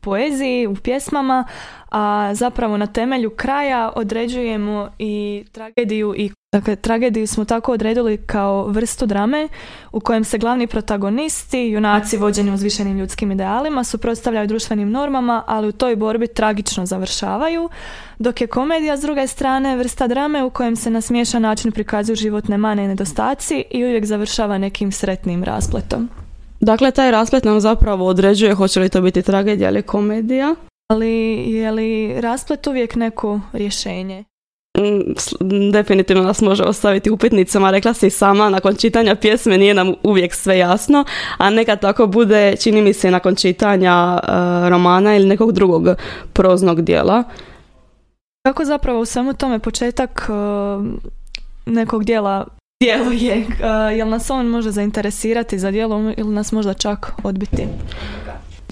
poeziji, 0.00 0.66
u 0.66 0.74
pjesmama, 0.74 1.44
a 1.90 2.34
zapravo 2.34 2.76
na 2.76 2.86
temelju 2.86 3.30
kraja 3.30 3.92
određujemo 3.96 4.90
i 4.98 5.44
tragediju 5.52 6.14
i 6.16 6.30
Dakle, 6.52 6.76
tragediju 6.76 7.26
smo 7.26 7.44
tako 7.44 7.72
odredili 7.72 8.16
kao 8.16 8.66
vrstu 8.66 9.06
drame 9.06 9.48
u 9.92 10.00
kojem 10.00 10.24
se 10.24 10.38
glavni 10.38 10.66
protagonisti, 10.66 11.58
junaci 11.58 12.16
vođeni 12.16 12.50
uzvišenim 12.50 12.98
ljudskim 12.98 13.32
idealima, 13.32 13.84
suprotstavljaju 13.84 14.46
društvenim 14.46 14.90
normama, 14.90 15.44
ali 15.46 15.68
u 15.68 15.72
toj 15.72 15.96
borbi 15.96 16.26
tragično 16.26 16.86
završavaju, 16.86 17.68
dok 18.18 18.40
je 18.40 18.46
komedija 18.46 18.96
s 18.96 19.00
druge 19.00 19.26
strane 19.26 19.76
vrsta 19.76 20.06
drame 20.06 20.44
u 20.44 20.50
kojem 20.50 20.76
se 20.76 20.90
na 20.90 21.00
smiješan 21.00 21.42
način 21.42 21.72
prikazuju 21.72 22.16
životne 22.16 22.58
mane 22.58 22.84
i 22.84 22.88
nedostaci 22.88 23.64
i 23.70 23.84
uvijek 23.84 24.04
završava 24.04 24.58
nekim 24.58 24.92
sretnim 24.92 25.44
raspletom. 25.44 26.08
Dakle, 26.60 26.90
taj 26.90 27.10
rasplet 27.10 27.44
nam 27.44 27.60
zapravo 27.60 28.06
određuje 28.06 28.54
hoće 28.54 28.80
li 28.80 28.88
to 28.88 29.00
biti 29.00 29.22
tragedija 29.22 29.70
ili 29.70 29.82
komedija. 29.82 30.54
Ali 30.90 31.10
je 31.52 31.70
li 31.70 32.20
rasplet 32.20 32.66
uvijek 32.66 32.94
neko 32.94 33.40
rješenje? 33.52 34.24
Mm, 34.78 35.70
definitivno 35.70 36.22
nas 36.22 36.40
može 36.40 36.64
ostaviti 36.64 37.10
upitnicama, 37.10 37.70
rekla 37.70 37.94
si 37.94 38.10
sama, 38.10 38.50
nakon 38.50 38.76
čitanja 38.76 39.14
pjesme 39.14 39.58
nije 39.58 39.74
nam 39.74 39.94
uvijek 40.02 40.34
sve 40.34 40.58
jasno, 40.58 41.04
a 41.38 41.50
nekad 41.50 41.80
tako 41.80 42.06
bude, 42.06 42.56
čini 42.56 42.82
mi 42.82 42.92
se, 42.92 43.10
nakon 43.10 43.34
čitanja 43.34 44.20
uh, 44.22 44.68
romana 44.68 45.16
ili 45.16 45.26
nekog 45.26 45.52
drugog 45.52 45.88
proznog 46.32 46.82
dijela. 46.82 47.24
Kako 48.46 48.64
zapravo 48.64 49.00
u 49.00 49.04
svemu 49.04 49.32
tome 49.34 49.58
početak 49.58 50.28
uh, 50.28 50.86
nekog 51.66 52.04
dijela 52.04 52.46
djeluje? 52.84 53.38
Uh, 53.38 53.96
jel 53.96 54.08
nas 54.08 54.30
on 54.30 54.46
može 54.46 54.70
zainteresirati 54.70 55.58
za 55.58 55.70
djelo 55.70 56.12
ili 56.16 56.34
nas 56.34 56.52
možda 56.52 56.74
čak 56.74 57.12
odbiti? 57.22 57.66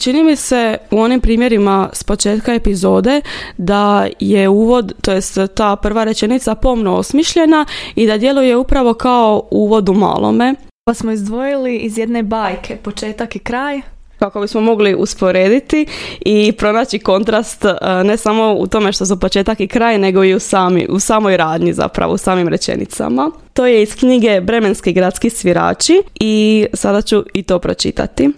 Čini 0.00 0.24
mi 0.24 0.36
se 0.36 0.78
u 0.90 0.98
onim 0.98 1.20
primjerima 1.20 1.88
s 1.92 2.04
početka 2.04 2.54
epizode 2.54 3.20
da 3.56 4.06
je 4.20 4.48
uvod, 4.48 4.92
to 5.02 5.12
jest 5.12 5.38
ta 5.54 5.76
prva 5.76 6.04
rečenica 6.04 6.54
pomno 6.54 6.96
osmišljena 6.96 7.66
i 7.94 8.06
da 8.06 8.18
djeluje 8.18 8.56
upravo 8.56 8.94
kao 8.94 9.42
uvod 9.50 9.88
u 9.88 9.94
malome. 9.94 10.54
Pa 10.84 10.94
smo 10.94 11.12
izdvojili 11.12 11.76
iz 11.76 11.98
jedne 11.98 12.22
bajke 12.22 12.76
početak 12.76 13.36
i 13.36 13.38
kraj, 13.38 13.80
kako 14.18 14.40
bismo 14.40 14.60
mogli 14.60 14.94
usporediti 14.94 15.86
i 16.20 16.52
pronaći 16.52 16.98
kontrast 16.98 17.64
e, 17.64 17.74
ne 18.04 18.16
samo 18.16 18.54
u 18.54 18.66
tome 18.66 18.92
što 18.92 19.06
su 19.06 19.20
početak 19.20 19.60
i 19.60 19.68
kraj, 19.68 19.98
nego 19.98 20.24
i 20.24 20.34
u, 20.34 20.40
sami, 20.40 20.86
u 20.90 20.98
samoj 20.98 21.36
radnji 21.36 21.72
zapravo, 21.72 22.12
u 22.14 22.18
samim 22.18 22.48
rečenicama. 22.48 23.30
To 23.52 23.66
je 23.66 23.82
iz 23.82 23.94
knjige 23.94 24.40
Bremenski 24.40 24.92
gradski 24.92 25.30
svirači 25.30 26.02
i 26.20 26.66
sada 26.72 27.02
ću 27.02 27.24
i 27.34 27.42
to 27.42 27.58
pročitati. 27.58 28.30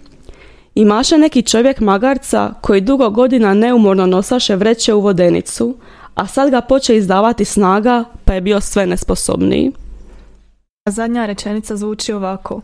Imaše 0.79 1.17
neki 1.17 1.41
čovjek 1.41 1.79
magarca 1.79 2.53
koji 2.61 2.81
dugo 2.81 3.09
godina 3.09 3.53
neumorno 3.53 4.05
nosaše 4.05 4.55
vreće 4.55 4.93
u 4.93 5.01
vodenicu, 5.01 5.75
a 6.15 6.27
sad 6.27 6.51
ga 6.51 6.61
poče 6.61 6.97
izdavati 6.97 7.45
snaga 7.45 8.03
pa 8.25 8.33
je 8.33 8.41
bio 8.41 8.61
sve 8.61 8.85
nesposobniji. 8.85 9.71
Zadnja 10.89 11.25
rečenica 11.25 11.75
zvuči 11.75 12.13
ovako. 12.13 12.61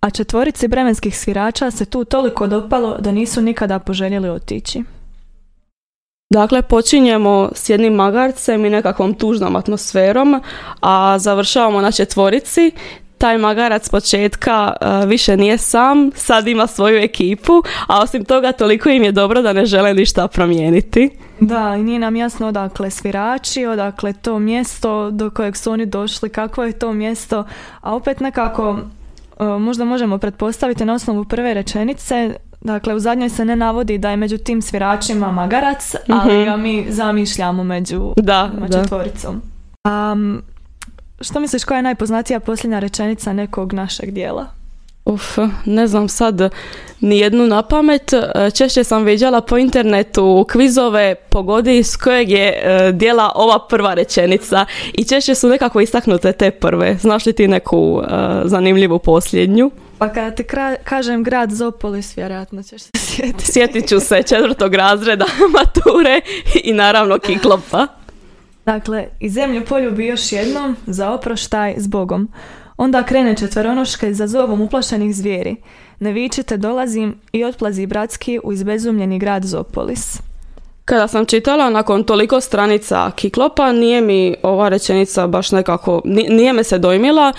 A 0.00 0.10
četvorici 0.10 0.68
bremenskih 0.68 1.18
svirača 1.18 1.70
se 1.70 1.84
tu 1.84 2.04
toliko 2.04 2.46
dopalo 2.46 2.96
da 3.00 3.12
nisu 3.12 3.40
nikada 3.40 3.78
poželjeli 3.78 4.28
otići. 4.28 4.82
Dakle, 6.30 6.62
počinjemo 6.62 7.50
s 7.54 7.70
jednim 7.70 7.94
magarcem 7.94 8.64
i 8.64 8.70
nekakvom 8.70 9.14
tužnom 9.14 9.56
atmosferom, 9.56 10.42
a 10.80 11.18
završavamo 11.18 11.80
na 11.80 11.92
četvorici 11.92 12.72
taj 13.18 13.38
magarac 13.38 13.88
početka 13.88 14.72
uh, 14.80 15.08
više 15.08 15.36
nije 15.36 15.58
sam, 15.58 16.10
sad 16.14 16.48
ima 16.48 16.66
svoju 16.66 16.98
ekipu, 16.98 17.52
a 17.86 18.02
osim 18.02 18.24
toga 18.24 18.52
toliko 18.52 18.88
im 18.88 19.02
je 19.02 19.12
dobro 19.12 19.42
da 19.42 19.52
ne 19.52 19.66
žele 19.66 19.94
ništa 19.94 20.28
promijeniti. 20.28 21.10
Da, 21.40 21.74
i 21.78 21.82
nije 21.82 21.98
nam 21.98 22.16
jasno 22.16 22.48
odakle 22.48 22.90
svirači, 22.90 23.66
odakle 23.66 24.12
to 24.12 24.38
mjesto 24.38 25.10
do 25.10 25.30
kojeg 25.30 25.56
su 25.56 25.72
oni 25.72 25.86
došli, 25.86 26.28
kakvo 26.28 26.64
je 26.64 26.72
to 26.72 26.92
mjesto, 26.92 27.44
a 27.80 27.94
opet 27.94 28.20
nekako 28.20 28.70
uh, 28.70 29.46
možda 29.46 29.84
možemo 29.84 30.18
pretpostaviti 30.18 30.84
na 30.84 30.94
osnovu 30.94 31.24
prve 31.24 31.54
rečenice 31.54 32.34
Dakle, 32.64 32.94
u 32.94 32.98
zadnjoj 32.98 33.28
se 33.28 33.44
ne 33.44 33.56
navodi 33.56 33.98
da 33.98 34.10
je 34.10 34.16
među 34.16 34.38
tim 34.38 34.62
sviračima 34.62 35.32
magarac, 35.32 35.94
ali 36.08 36.34
mhm. 36.34 36.44
ga 36.44 36.56
mi 36.56 36.86
zamišljamo 36.88 37.64
među 37.64 38.12
da, 38.16 38.50
četvoricom. 38.72 39.42
Um, 39.84 40.42
što 41.20 41.40
misliš 41.40 41.64
koja 41.64 41.76
je 41.76 41.82
najpoznatija 41.82 42.40
posljednja 42.40 42.78
rečenica 42.78 43.32
nekog 43.32 43.72
našeg 43.72 44.10
dijela? 44.10 44.46
Uf, 45.04 45.38
ne 45.64 45.86
znam 45.86 46.08
sad 46.08 46.52
ni 47.00 47.18
jednu 47.18 47.46
na 47.46 47.62
pamet. 47.62 48.12
E, 48.12 48.50
češće 48.54 48.84
sam 48.84 49.04
viđala 49.04 49.40
po 49.40 49.58
internetu 49.58 50.46
kvizove 50.52 51.14
pogodi 51.14 51.82
s 51.82 51.96
kojeg 51.96 52.30
je 52.30 52.48
e, 52.48 52.92
dijela 52.92 53.32
ova 53.34 53.66
prva 53.68 53.94
rečenica 53.94 54.66
i 54.92 55.04
češće 55.04 55.34
su 55.34 55.48
nekako 55.48 55.80
istaknute 55.80 56.32
te 56.32 56.50
prve. 56.50 56.96
Znaš 57.00 57.26
li 57.26 57.32
ti 57.32 57.48
neku 57.48 58.02
e, 58.02 58.08
zanimljivu 58.44 58.98
posljednju? 58.98 59.70
Pa 59.98 60.12
kada 60.12 60.30
ti 60.30 60.44
kažem 60.84 61.22
grad 61.22 61.50
Zopolis, 61.50 62.16
vjerojatno 62.16 62.62
ćeš 62.62 62.82
se 62.82 62.90
sjetiti. 62.94 63.52
Sjetit 63.52 63.88
ću 63.88 64.00
se 64.00 64.22
četvrtog 64.22 64.74
razreda 64.74 65.26
mature 65.58 66.20
i 66.64 66.72
naravno 66.72 67.18
kiklopa. 67.18 67.86
Dakle, 68.66 69.08
i 69.20 69.28
zemlju 69.28 69.64
poljubi 69.64 70.06
još 70.06 70.32
jednom 70.32 70.76
za 70.86 71.10
oproštaj 71.10 71.74
s 71.76 71.86
Bogom. 71.86 72.28
Onda 72.76 73.02
krene 73.02 73.36
četveronoška 73.36 74.12
za 74.12 74.26
zovom 74.26 74.60
uplašenih 74.60 75.16
zvijeri. 75.16 75.56
Ne 76.00 76.12
vičite, 76.12 76.56
dolazim 76.56 77.14
i 77.32 77.44
otplazi 77.44 77.86
bratski 77.86 78.40
u 78.44 78.52
izbezumljeni 78.52 79.18
grad 79.18 79.44
Zopolis. 79.44 80.20
Kada 80.84 81.08
sam 81.08 81.26
čitala 81.26 81.70
nakon 81.70 82.04
toliko 82.04 82.40
stranica 82.40 83.10
Kiklopa, 83.10 83.72
nije 83.72 84.00
mi 84.00 84.34
ova 84.42 84.68
rečenica 84.68 85.26
baš 85.26 85.52
nekako, 85.52 86.02
nije 86.04 86.52
me 86.52 86.64
se 86.64 86.78
dojmila 86.78 87.32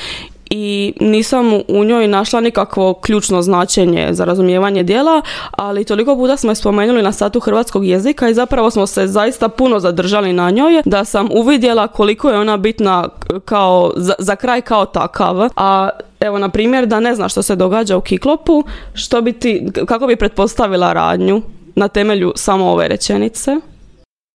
i 0.50 0.94
nisam 1.00 1.54
u 1.68 1.84
njoj 1.84 2.08
našla 2.08 2.42
nikakvo 2.42 2.94
ključno 2.94 3.42
značenje 3.42 4.08
za 4.12 4.26
razumijevanje 4.26 4.84
dijela, 4.84 5.22
ali 5.52 5.84
toliko 5.84 6.16
puta 6.16 6.38
smo 6.38 6.52
je 6.52 6.56
spomenuli 6.56 7.02
na 7.02 7.12
satu 7.12 7.40
hrvatskog 7.40 7.86
jezika 7.86 8.30
i 8.30 8.34
zapravo 8.34 8.72
smo 8.72 8.88
se 8.88 9.08
zaista 9.08 9.50
puno 9.50 9.80
zadržali 9.80 10.34
na 10.34 10.50
njoj 10.50 10.82
da 10.86 11.06
sam 11.06 11.30
uvidjela 11.32 11.88
koliko 11.88 12.30
je 12.30 12.40
ona 12.40 12.58
bitna 12.58 13.10
kao 13.46 13.94
za, 13.96 14.14
za 14.20 14.36
kraj 14.36 14.62
kao 14.62 14.86
takav. 14.86 15.50
A 15.56 15.90
evo 16.20 16.40
na 16.40 16.50
primjer 16.50 16.86
da 16.86 17.00
ne 17.00 17.16
zna 17.16 17.30
što 17.30 17.42
se 17.42 17.56
događa 17.56 17.98
u 17.98 18.02
Kiklopu, 18.02 18.64
što 18.94 19.22
bi 19.22 19.34
ti, 19.34 19.68
kako 19.86 20.08
bi 20.08 20.16
pretpostavila 20.16 20.94
radnju 20.94 21.42
na 21.76 21.88
temelju 21.88 22.34
samo 22.36 22.72
ove 22.72 22.88
rečenice? 22.88 23.56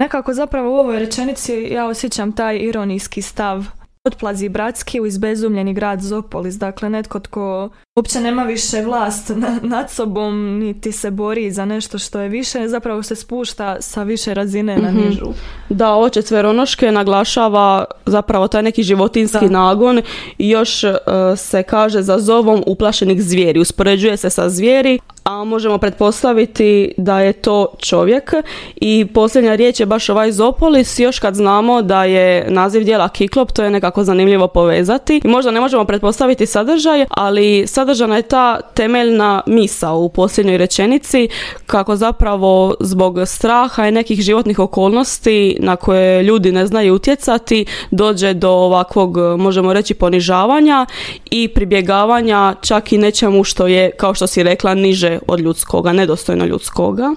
Nekako 0.01 0.35
zapravo 0.35 0.71
u 0.71 0.79
ovoj 0.79 0.99
rečenici 0.99 1.69
ja 1.71 1.87
osjećam 1.87 2.33
taj 2.33 2.59
ironijski 2.59 3.23
stav 3.23 3.65
Otplazi 4.05 4.49
bratski 4.49 5.01
u 5.01 5.07
izbezumljeni 5.07 5.75
grad 5.75 6.01
Zopolis, 6.01 6.55
dakle 6.55 6.91
netko 6.91 7.21
tko 7.21 7.69
uopće 7.97 8.21
nema 8.21 8.43
više 8.43 8.83
vlast 8.83 9.31
nad 9.63 9.91
sobom, 9.91 10.59
niti 10.59 10.93
se 10.93 11.11
bori 11.11 11.51
za 11.51 11.65
nešto 11.65 11.99
što 11.99 12.21
je 12.21 12.29
više, 12.29 12.69
zapravo 12.69 13.03
se 13.03 13.17
spušta 13.17 13.77
sa 13.81 14.03
više 14.03 14.35
razine 14.35 14.77
na 14.77 14.91
mhm. 14.91 14.99
nižu. 15.01 15.27
Da, 15.69 15.93
ovo 15.93 16.09
četveronoške 16.09 16.93
naglašava 16.93 17.85
zapravo 18.07 18.49
taj 18.49 18.63
neki 18.63 18.83
životinski 18.83 19.49
nagon 19.49 20.03
i 20.39 20.49
još 20.49 20.85
e, 20.85 20.97
se 21.37 21.63
kaže 21.63 22.03
za 22.03 22.19
zovom 22.19 22.63
uplašenih 22.67 23.23
zvijeri, 23.23 23.61
uspoređuje 23.61 24.17
se 24.17 24.31
sa 24.31 24.49
zvijeri, 24.49 24.99
a 25.31 25.45
možemo 25.45 25.79
pretpostaviti 25.79 26.93
da 26.97 27.21
je 27.21 27.33
to 27.33 27.67
čovjek. 27.79 28.33
I 28.77 29.07
posljednja 29.15 29.55
riječ 29.55 29.81
je 29.81 29.87
baš 29.87 30.09
ovaj 30.09 30.33
Zopolis, 30.33 30.99
još 30.99 31.19
kad 31.19 31.35
znamo 31.35 31.83
da 31.83 32.05
je 32.05 32.47
naziv 32.49 32.85
dijela 32.85 33.09
Kiklop, 33.09 33.53
to 33.53 33.65
je 33.65 33.71
nekako 33.71 34.05
zanimljivo 34.05 34.49
povezati. 34.49 35.21
I 35.25 35.29
možda 35.29 35.51
ne 35.51 35.61
možemo 35.61 35.85
pretpostaviti 35.85 36.47
sadržaj, 36.47 37.07
ali 37.11 37.67
sadržana 37.67 38.17
je 38.17 38.23
ta 38.23 38.61
temeljna 38.61 39.43
misa 39.47 39.93
u 39.93 40.09
posljednjoj 40.09 40.59
rečenici 40.59 41.29
kako 41.67 41.97
zapravo 41.97 42.75
zbog 42.81 43.19
straha 43.27 43.89
i 43.89 43.93
nekih 43.93 44.21
životnih 44.21 44.59
okolnosti 44.59 45.57
na 45.61 45.77
koje 45.77 46.23
ljudi 46.23 46.53
ne 46.53 46.67
znaju 46.67 46.95
utjecati 46.95 47.65
dođe 47.91 48.35
do 48.35 48.51
ovakvog 48.51 49.17
možemo 49.39 49.73
reći 49.73 49.95
ponižavanja 49.95 50.87
i 51.31 51.49
pribjegavanja 51.49 52.55
čak 52.61 52.93
i 52.93 52.99
nečemu 52.99 53.45
što 53.45 53.67
je 53.67 53.91
kao 53.91 54.15
što 54.15 54.27
si 54.27 54.43
rekla 54.43 54.75
niže 54.75 55.20
od 55.27 55.41
ljudskoga, 55.41 55.93
nedostojno 55.93 56.45
ljudskoga. 56.45 57.15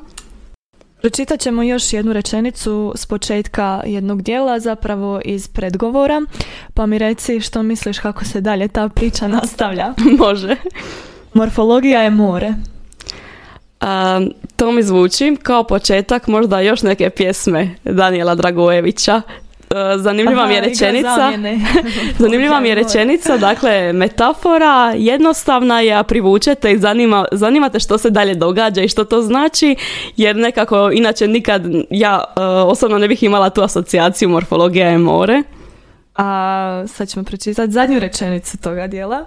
Pročitat 1.03 1.39
ćemo 1.39 1.63
još 1.63 1.93
jednu 1.93 2.13
rečenicu 2.13 2.93
s 2.95 3.05
početka 3.05 3.81
jednog 3.85 4.21
dijela, 4.21 4.59
zapravo 4.59 5.21
iz 5.25 5.47
predgovora, 5.47 6.21
pa 6.73 6.85
mi 6.85 6.97
reci 6.97 7.41
što 7.41 7.63
misliš 7.63 7.99
kako 7.99 8.25
se 8.25 8.41
dalje 8.41 8.67
ta 8.67 8.89
priča 8.89 9.27
nastavlja. 9.27 9.93
Može. 10.19 10.55
Morfologija 11.33 12.01
je 12.01 12.09
more. 12.09 12.53
to 14.55 14.71
mi 14.71 14.83
zvuči 14.83 15.37
kao 15.43 15.63
početak 15.63 16.27
možda 16.27 16.59
još 16.59 16.81
neke 16.81 17.09
pjesme 17.09 17.75
Daniela 17.83 18.35
Dragojevića 18.35 19.21
E, 19.73 19.97
zanimljiva 19.97 20.45
mi 20.47 20.53
je 20.53 20.61
rečenica. 20.61 21.31
zanimljiva 22.19 22.59
mi 22.59 22.69
je 22.69 22.75
rečenica, 22.75 23.37
dakle 23.37 23.93
metafora 23.93 24.93
jednostavna 24.97 25.79
je, 25.79 25.93
a 25.93 26.03
privučete 26.03 26.71
i 26.71 26.77
zanima, 26.77 27.25
zanimate 27.31 27.79
što 27.79 27.97
se 27.97 28.09
dalje 28.09 28.35
događa 28.35 28.81
i 28.81 28.87
što 28.87 29.03
to 29.03 29.21
znači, 29.21 29.75
jer 30.17 30.35
nekako 30.35 30.91
inače 30.93 31.27
nikad 31.27 31.63
ja 31.89 32.23
uh, 32.27 32.43
osobno 32.71 32.97
ne 32.97 33.07
bih 33.07 33.23
imala 33.23 33.49
tu 33.49 33.61
asocijaciju 33.61 34.29
morfologija 34.29 34.87
je 34.87 34.97
more. 34.97 35.43
A 36.15 36.83
sad 36.87 37.09
ćemo 37.09 37.25
pročitati 37.25 37.71
zadnju 37.71 37.99
rečenicu 37.99 38.57
toga 38.57 38.87
dijela. 38.87 39.25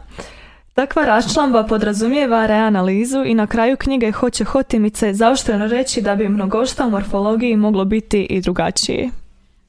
Takva 0.75 1.05
raščlamba 1.05 1.65
podrazumijeva 1.65 2.47
reanalizu 2.47 3.25
i 3.25 3.35
na 3.35 3.47
kraju 3.47 3.77
knjige 3.77 4.13
hoće 4.13 4.45
hotimice 4.45 5.15
zaoštreno 5.15 5.67
reći 5.67 6.03
da 6.03 6.15
bi 6.15 6.29
mnogošta 6.29 6.87
u 6.87 6.91
morfologiji 6.91 7.57
moglo 7.57 7.85
biti 7.85 8.23
i 8.23 8.41
drugačije. 8.41 9.11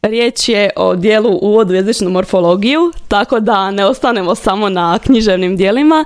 Riječ 0.07 0.49
je 0.49 0.69
o 0.75 0.95
dijelu 0.95 1.39
uvodu 1.41 1.73
u 1.73 1.75
jezičnu 1.75 2.09
morfologiju, 2.09 2.91
tako 3.07 3.39
da 3.39 3.71
ne 3.71 3.85
ostanemo 3.85 4.35
samo 4.35 4.69
na 4.69 4.99
književnim 4.99 5.57
dijelima 5.57 6.05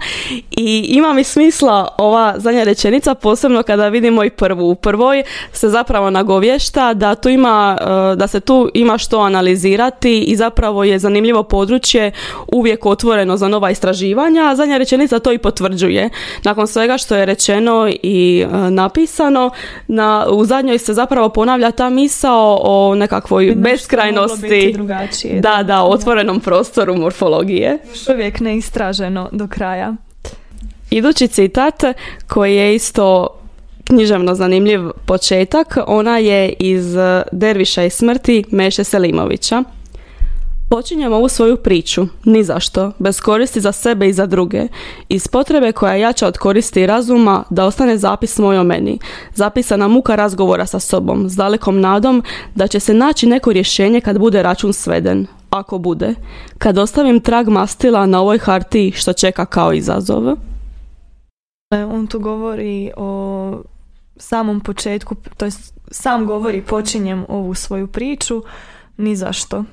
i 0.51 0.85
ima 0.89 1.13
mi 1.13 1.23
smisla 1.23 1.95
ova 1.97 2.33
zadnja 2.37 2.63
rečenica, 2.63 3.15
posebno 3.15 3.63
kada 3.63 3.87
vidimo 3.87 4.23
i 4.23 4.29
prvu. 4.29 4.69
U 4.69 4.75
prvoj 4.75 5.23
se 5.53 5.69
zapravo 5.69 6.09
nagovješta 6.09 6.93
da, 6.93 7.15
tu 7.15 7.29
ima, 7.29 7.77
e, 7.81 8.15
da 8.15 8.27
se 8.27 8.39
tu 8.39 8.69
ima 8.73 8.97
što 8.97 9.19
analizirati 9.19 10.21
i 10.21 10.35
zapravo 10.35 10.83
je 10.83 10.99
zanimljivo 10.99 11.43
područje 11.43 12.11
uvijek 12.47 12.85
otvoreno 12.85 13.37
za 13.37 13.47
nova 13.47 13.71
istraživanja, 13.71 14.41
a 14.43 14.55
zadnja 14.55 14.77
rečenica 14.77 15.19
to 15.19 15.31
i 15.31 15.37
potvrđuje. 15.37 16.09
Nakon 16.43 16.67
svega 16.67 16.97
što 16.97 17.15
je 17.15 17.25
rečeno 17.25 17.89
i 18.03 18.45
e, 18.45 18.71
napisano, 18.71 19.51
na, 19.87 20.25
u 20.29 20.45
zadnjoj 20.45 20.77
se 20.77 20.93
zapravo 20.93 21.29
ponavlja 21.29 21.71
ta 21.71 21.89
misao 21.89 22.59
o 22.63 22.95
nekakvoj 22.95 23.53
bez 23.55 23.87
beskrajnosti. 23.91 24.75
Da, 25.39 25.63
da, 25.63 25.83
otvorenom 25.83 26.39
prostoru 26.39 26.95
morfologije. 26.95 27.77
Još 27.89 28.07
uvijek 28.07 28.39
neistraženo 28.39 29.29
do 29.31 29.47
kraja. 29.47 29.95
Idući 30.89 31.27
citat 31.27 31.83
koji 32.27 32.55
je 32.55 32.75
isto 32.75 33.27
književno 33.83 34.35
zanimljiv 34.35 34.81
početak, 35.05 35.77
ona 35.87 36.17
je 36.17 36.53
iz 36.59 36.95
Derviša 37.31 37.83
i 37.83 37.89
smrti 37.89 38.43
Meše 38.51 38.83
Selimovića. 38.83 39.63
Počinjemo 40.71 41.15
ovu 41.15 41.29
svoju 41.29 41.57
priču, 41.57 42.07
ni 42.25 42.43
zašto, 42.43 42.91
bez 42.99 43.21
koristi 43.21 43.61
za 43.61 43.71
sebe 43.71 44.09
i 44.09 44.13
za 44.13 44.25
druge, 44.25 44.67
iz 45.09 45.27
potrebe 45.27 45.71
koja 45.71 45.95
jača 45.95 46.27
od 46.27 46.37
koristi 46.37 46.85
razuma 46.85 47.43
da 47.49 47.65
ostane 47.65 47.97
zapis 47.97 48.37
moj 48.37 48.57
o 48.57 48.63
meni, 48.63 48.99
zapisana 49.33 49.87
muka 49.87 50.15
razgovora 50.15 50.65
sa 50.65 50.79
sobom, 50.79 51.29
s 51.29 51.35
dalekom 51.35 51.79
nadom 51.79 52.23
da 52.55 52.67
će 52.67 52.79
se 52.79 52.93
naći 52.93 53.27
neko 53.27 53.51
rješenje 53.53 54.01
kad 54.01 54.19
bude 54.19 54.43
račun 54.43 54.73
sveden, 54.73 55.27
ako 55.49 55.77
bude, 55.77 56.15
kad 56.57 56.77
ostavim 56.77 57.19
trag 57.19 57.49
mastila 57.49 58.05
na 58.05 58.21
ovoj 58.21 58.37
hartiji 58.37 58.91
što 58.91 59.13
čeka 59.13 59.45
kao 59.45 59.73
izazov. 59.73 60.27
E, 61.73 61.85
on 61.85 62.07
tu 62.07 62.19
govori 62.19 62.91
o 62.97 63.53
samom 64.17 64.59
početku, 64.59 65.15
to 65.37 65.45
jest 65.45 65.73
sam 65.91 66.25
govori 66.25 66.61
počinjem 66.61 67.25
ovu 67.29 67.53
svoju 67.53 67.87
priču, 67.87 68.43
ni 68.97 69.15
zašto. 69.15 69.63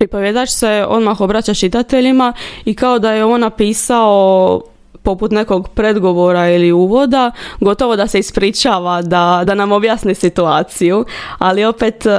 Pripovjedač 0.00 0.50
se 0.50 0.84
odmah 0.88 1.20
obraća 1.20 1.54
čitateljima 1.54 2.32
i 2.64 2.74
kao 2.74 2.98
da 2.98 3.12
je 3.12 3.24
on 3.24 3.40
napisao 3.40 4.60
poput 5.02 5.30
nekog 5.30 5.68
predgovora 5.68 6.50
ili 6.50 6.72
uvoda, 6.72 7.30
gotovo 7.60 7.96
da 7.96 8.06
se 8.06 8.18
ispričava, 8.18 9.02
da, 9.02 9.42
da 9.46 9.54
nam 9.54 9.72
objasni 9.72 10.14
situaciju, 10.14 11.04
ali 11.38 11.64
opet, 11.64 12.06
uh, 12.06 12.12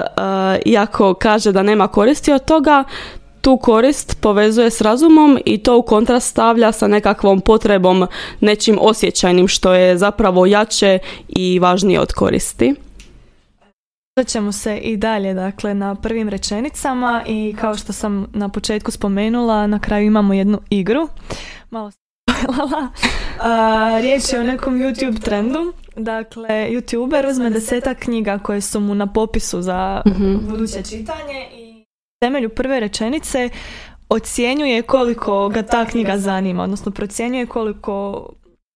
iako 0.65 1.13
kaže 1.13 1.51
da 1.51 1.63
nema 1.63 1.87
koristi 1.87 2.31
od 2.31 2.45
toga, 2.45 2.83
tu 3.41 3.57
korist 3.57 4.21
povezuje 4.21 4.69
s 4.69 4.81
razumom 4.81 5.39
i 5.45 5.57
to 5.57 5.77
u 5.77 5.81
kontrast 5.81 6.27
stavlja 6.27 6.71
sa 6.71 6.87
nekakvom 6.87 7.41
potrebom 7.41 8.07
nečim 8.39 8.77
osjećajnim 8.81 9.47
što 9.47 9.73
je 9.73 9.97
zapravo 9.97 10.45
jače 10.45 10.99
i 11.27 11.59
važnije 11.59 11.99
od 11.99 12.13
koristi 12.13 12.75
ćemo 14.27 14.51
se 14.51 14.77
i 14.77 14.97
dalje 14.97 15.33
dakle 15.33 15.73
na 15.73 15.95
prvim 15.95 16.29
rečenicama 16.29 17.23
i 17.27 17.55
kao 17.59 17.75
što 17.75 17.93
sam 17.93 18.27
na 18.33 18.49
početku 18.49 18.91
spomenula 18.91 19.67
na 19.67 19.79
kraju 19.79 20.05
imamo 20.05 20.33
jednu 20.33 20.59
igru. 20.69 21.09
Malo 21.69 21.91
riječ 24.01 24.33
je 24.33 24.39
o 24.39 24.43
nekom 24.43 24.79
YouTube 24.79 25.21
trendu. 25.21 25.73
Dakle 25.95 26.49
youtuber 26.49 27.29
uzme 27.29 27.49
desetak 27.49 27.99
knjiga 27.99 28.39
koje 28.39 28.61
su 28.61 28.79
mu 28.79 28.95
na 28.95 29.07
popisu 29.07 29.61
za 29.61 30.01
mm 30.05 30.49
buduće 30.49 30.83
čitanje 30.83 31.47
i 31.53 31.85
temelju 32.19 32.49
prve 32.49 32.79
rečenice 32.79 33.49
ocjenjuje 34.09 34.81
koliko 34.81 35.49
ga 35.49 35.63
ta 35.63 35.85
knjiga 35.85 36.17
zanima 36.17 36.63
odnosno 36.63 36.91
procjenjuje 36.91 37.45
koliko 37.45 38.27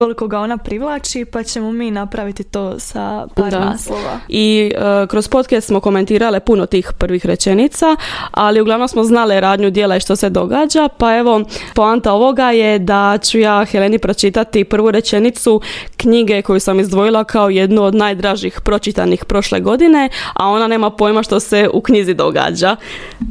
koliko 0.05 0.27
ga 0.27 0.39
ona 0.39 0.57
privlači, 0.57 1.25
pa 1.25 1.43
ćemo 1.43 1.71
mi 1.71 1.91
napraviti 1.91 2.43
to 2.43 2.79
sa 2.79 3.27
par 3.35 3.51
Da. 3.51 3.59
naslova. 3.59 4.19
I 4.27 4.71
e, 4.75 5.07
kroz 5.07 5.27
podcast 5.27 5.67
smo 5.67 5.79
komentirale 5.79 6.39
puno 6.39 6.65
tih 6.65 6.91
prvih 6.97 7.25
rečenica, 7.25 7.95
ali 8.31 8.61
uglavnom 8.61 8.87
smo 8.87 9.03
znale 9.03 9.41
radnju 9.41 9.69
dijela 9.69 9.95
i 9.95 9.99
što 9.99 10.15
se 10.15 10.29
događa, 10.29 10.87
pa 10.97 11.15
evo, 11.15 11.41
poanta 11.75 12.13
ovoga 12.13 12.51
je 12.51 12.79
da 12.79 13.17
ću 13.17 13.39
ja 13.39 13.65
Heleni 13.65 13.99
pročitati 13.99 14.63
prvu 14.63 14.91
rečenicu 14.91 15.61
knjige 15.97 16.41
koju 16.41 16.59
sam 16.59 16.79
izdvojila 16.79 17.23
kao 17.23 17.49
jednu 17.49 17.83
od 17.83 17.95
najdražih 17.95 18.61
pročitanih 18.61 19.25
prošle 19.25 19.59
godine, 19.59 20.09
a 20.33 20.49
ona 20.49 20.67
nema 20.67 20.89
pojma 20.89 21.23
što 21.23 21.39
se 21.39 21.69
u 21.73 21.81
knjizi 21.81 22.13
događa. 22.13 22.75
E, 22.75 23.25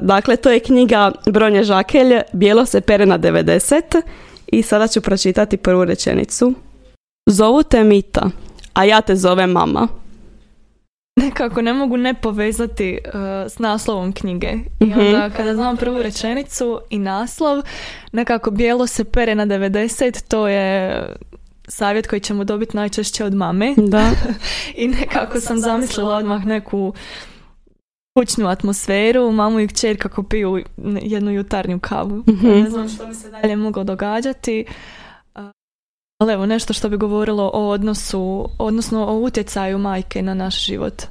dakle, 0.00 0.36
to 0.36 0.50
je 0.50 0.60
knjiga 0.60 1.12
Bronje 1.26 1.64
Žakelj, 1.64 2.20
Bijelo 2.32 2.66
se 2.66 2.80
pere 2.80 3.06
na 3.06 3.18
90 3.18 4.02
i 4.46 4.62
sada 4.62 4.88
ću 4.88 5.00
pročitati 5.00 5.56
prvu 5.56 5.84
rečenicu. 5.84 6.54
Zovu 7.26 7.62
te 7.62 7.84
Mita, 7.84 8.30
a 8.74 8.84
ja 8.84 9.00
te 9.00 9.16
zovem 9.16 9.50
mama. 9.50 9.88
Nekako 11.20 11.62
ne 11.62 11.72
mogu 11.72 11.96
ne 11.96 12.14
povezati 12.14 12.98
uh, 13.04 13.12
s 13.50 13.58
naslovom 13.58 14.12
knjige. 14.12 14.52
I 14.80 14.84
Mhm. 14.84 15.00
onda 15.00 15.30
kada 15.30 15.54
znam 15.54 15.76
prvu 15.76 16.02
rečenicu 16.02 16.80
i 16.90 16.98
naslov, 16.98 17.62
nekako 18.12 18.50
bijelo 18.50 18.86
se 18.86 19.04
pere 19.04 19.34
na 19.34 19.46
90, 19.46 20.22
to 20.28 20.48
je 20.48 21.02
savjet 21.68 22.06
koji 22.06 22.20
ćemo 22.20 22.44
dobiti 22.44 22.76
najčešće 22.76 23.24
od 23.24 23.34
mame. 23.34 23.74
Da. 23.76 24.10
I 24.82 24.88
nekako 24.88 25.40
sam 25.40 25.58
zamislila 25.58 26.16
odmah 26.16 26.44
neku 26.46 26.94
kućnu 28.14 28.48
atmosferu, 28.48 29.32
mamu 29.32 29.60
i 29.60 29.68
kćer 29.68 30.02
kako 30.02 30.22
piju 30.22 30.64
jednu 31.02 31.30
jutarnju 31.30 31.78
kavu. 31.80 32.22
Mhm. 32.28 32.48
Ne 32.48 32.70
znam 32.70 32.88
što 32.88 33.06
bi 33.06 33.14
se 33.14 33.30
dalje 33.30 33.56
moglo 33.56 33.84
događati. 33.84 34.64
Ali 36.18 36.32
evo, 36.32 36.46
nešto 36.46 36.72
što 36.72 36.88
bi 36.88 36.96
govorilo 36.96 37.50
o 37.54 37.68
odnosu, 37.68 38.48
odnosno 38.58 39.06
o 39.06 39.14
utjecaju 39.14 39.78
majke 39.78 40.22
na 40.22 40.34
naš 40.34 40.66
život. 40.66 41.02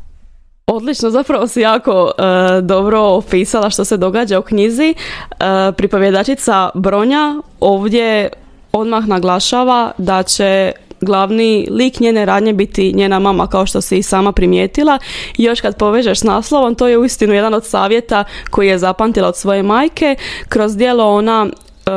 Odlično, 0.67 1.09
zapravo 1.09 1.47
si 1.47 1.61
jako 1.61 2.11
e, 2.17 2.61
dobro 2.61 3.01
opisala 3.01 3.69
što 3.69 3.85
se 3.85 3.97
događa 3.97 4.39
u 4.39 4.41
knjizi. 4.41 4.93
E, 4.93 4.95
pripovjedačica 5.77 6.69
Bronja 6.73 7.41
ovdje 7.59 8.29
odmah 8.71 9.07
naglašava 9.07 9.91
da 9.97 10.23
će 10.23 10.71
glavni 11.05 11.67
lik 11.71 11.99
njene 11.99 12.25
radnje 12.25 12.53
biti 12.53 12.93
njena 12.93 13.19
mama 13.19 13.47
kao 13.47 13.65
što 13.65 13.81
si 13.81 13.97
i 13.97 14.03
sama 14.03 14.31
primijetila. 14.31 14.99
I 15.37 15.43
još 15.43 15.61
kad 15.61 15.77
povežeš 15.77 16.19
s 16.19 16.23
naslovom 16.23 16.75
to 16.75 16.87
je 16.87 16.97
uistinu 16.97 17.33
jedan 17.33 17.53
od 17.53 17.65
savjeta 17.65 18.23
koji 18.49 18.67
je 18.67 18.77
zapamtila 18.77 19.27
od 19.27 19.37
svoje 19.37 19.63
majke. 19.63 20.15
Kroz 20.49 20.77
djelo 20.77 21.09
ona 21.09 21.47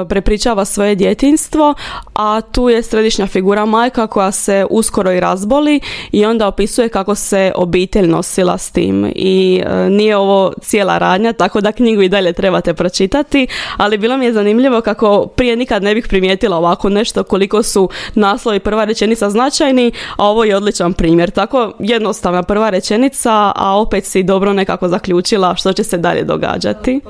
prepričava 0.08 0.64
svoje 0.64 0.94
djetinstvo, 0.94 1.74
a 2.14 2.40
tu 2.40 2.68
je 2.68 2.82
središnja 2.82 3.26
figura 3.26 3.64
majka 3.64 4.06
koja 4.06 4.32
se 4.32 4.66
uskoro 4.70 5.12
i 5.12 5.20
razboli 5.20 5.80
i 6.12 6.24
onda 6.24 6.48
opisuje 6.48 6.88
kako 6.88 7.14
se 7.14 7.52
obitelj 7.54 8.08
nosila 8.08 8.58
s 8.58 8.70
tim 8.70 9.12
i 9.14 9.62
e, 9.66 9.90
nije 9.90 10.16
ovo 10.16 10.52
cijela 10.60 10.98
radnja, 10.98 11.32
tako 11.32 11.60
da 11.60 11.72
knjigu 11.72 12.02
i 12.02 12.08
dalje 12.08 12.32
trebate 12.32 12.74
pročitati, 12.74 13.46
ali 13.76 13.98
bilo 13.98 14.16
mi 14.16 14.24
je 14.24 14.32
zanimljivo 14.32 14.80
kako 14.80 15.26
prije 15.26 15.56
nikad 15.56 15.82
ne 15.82 15.94
bih 15.94 16.06
primijetila 16.08 16.56
ovako 16.56 16.88
nešto 16.88 17.24
koliko 17.24 17.62
su 17.62 17.88
naslov 18.14 18.54
i 18.54 18.60
prva 18.60 18.84
rečenica 18.84 19.30
značajni, 19.30 19.92
a 20.16 20.24
ovo 20.24 20.44
je 20.44 20.56
odličan 20.56 20.92
primjer. 20.92 21.30
Tako 21.30 21.72
jednostavna 21.78 22.42
prva 22.42 22.70
rečenica, 22.70 23.52
a 23.56 23.78
opet 23.80 24.04
si 24.04 24.22
dobro 24.22 24.52
nekako 24.52 24.88
zaključila 24.88 25.54
što 25.56 25.72
će 25.72 25.84
se 25.84 25.98
dalje 25.98 26.22
događati. 26.24 27.00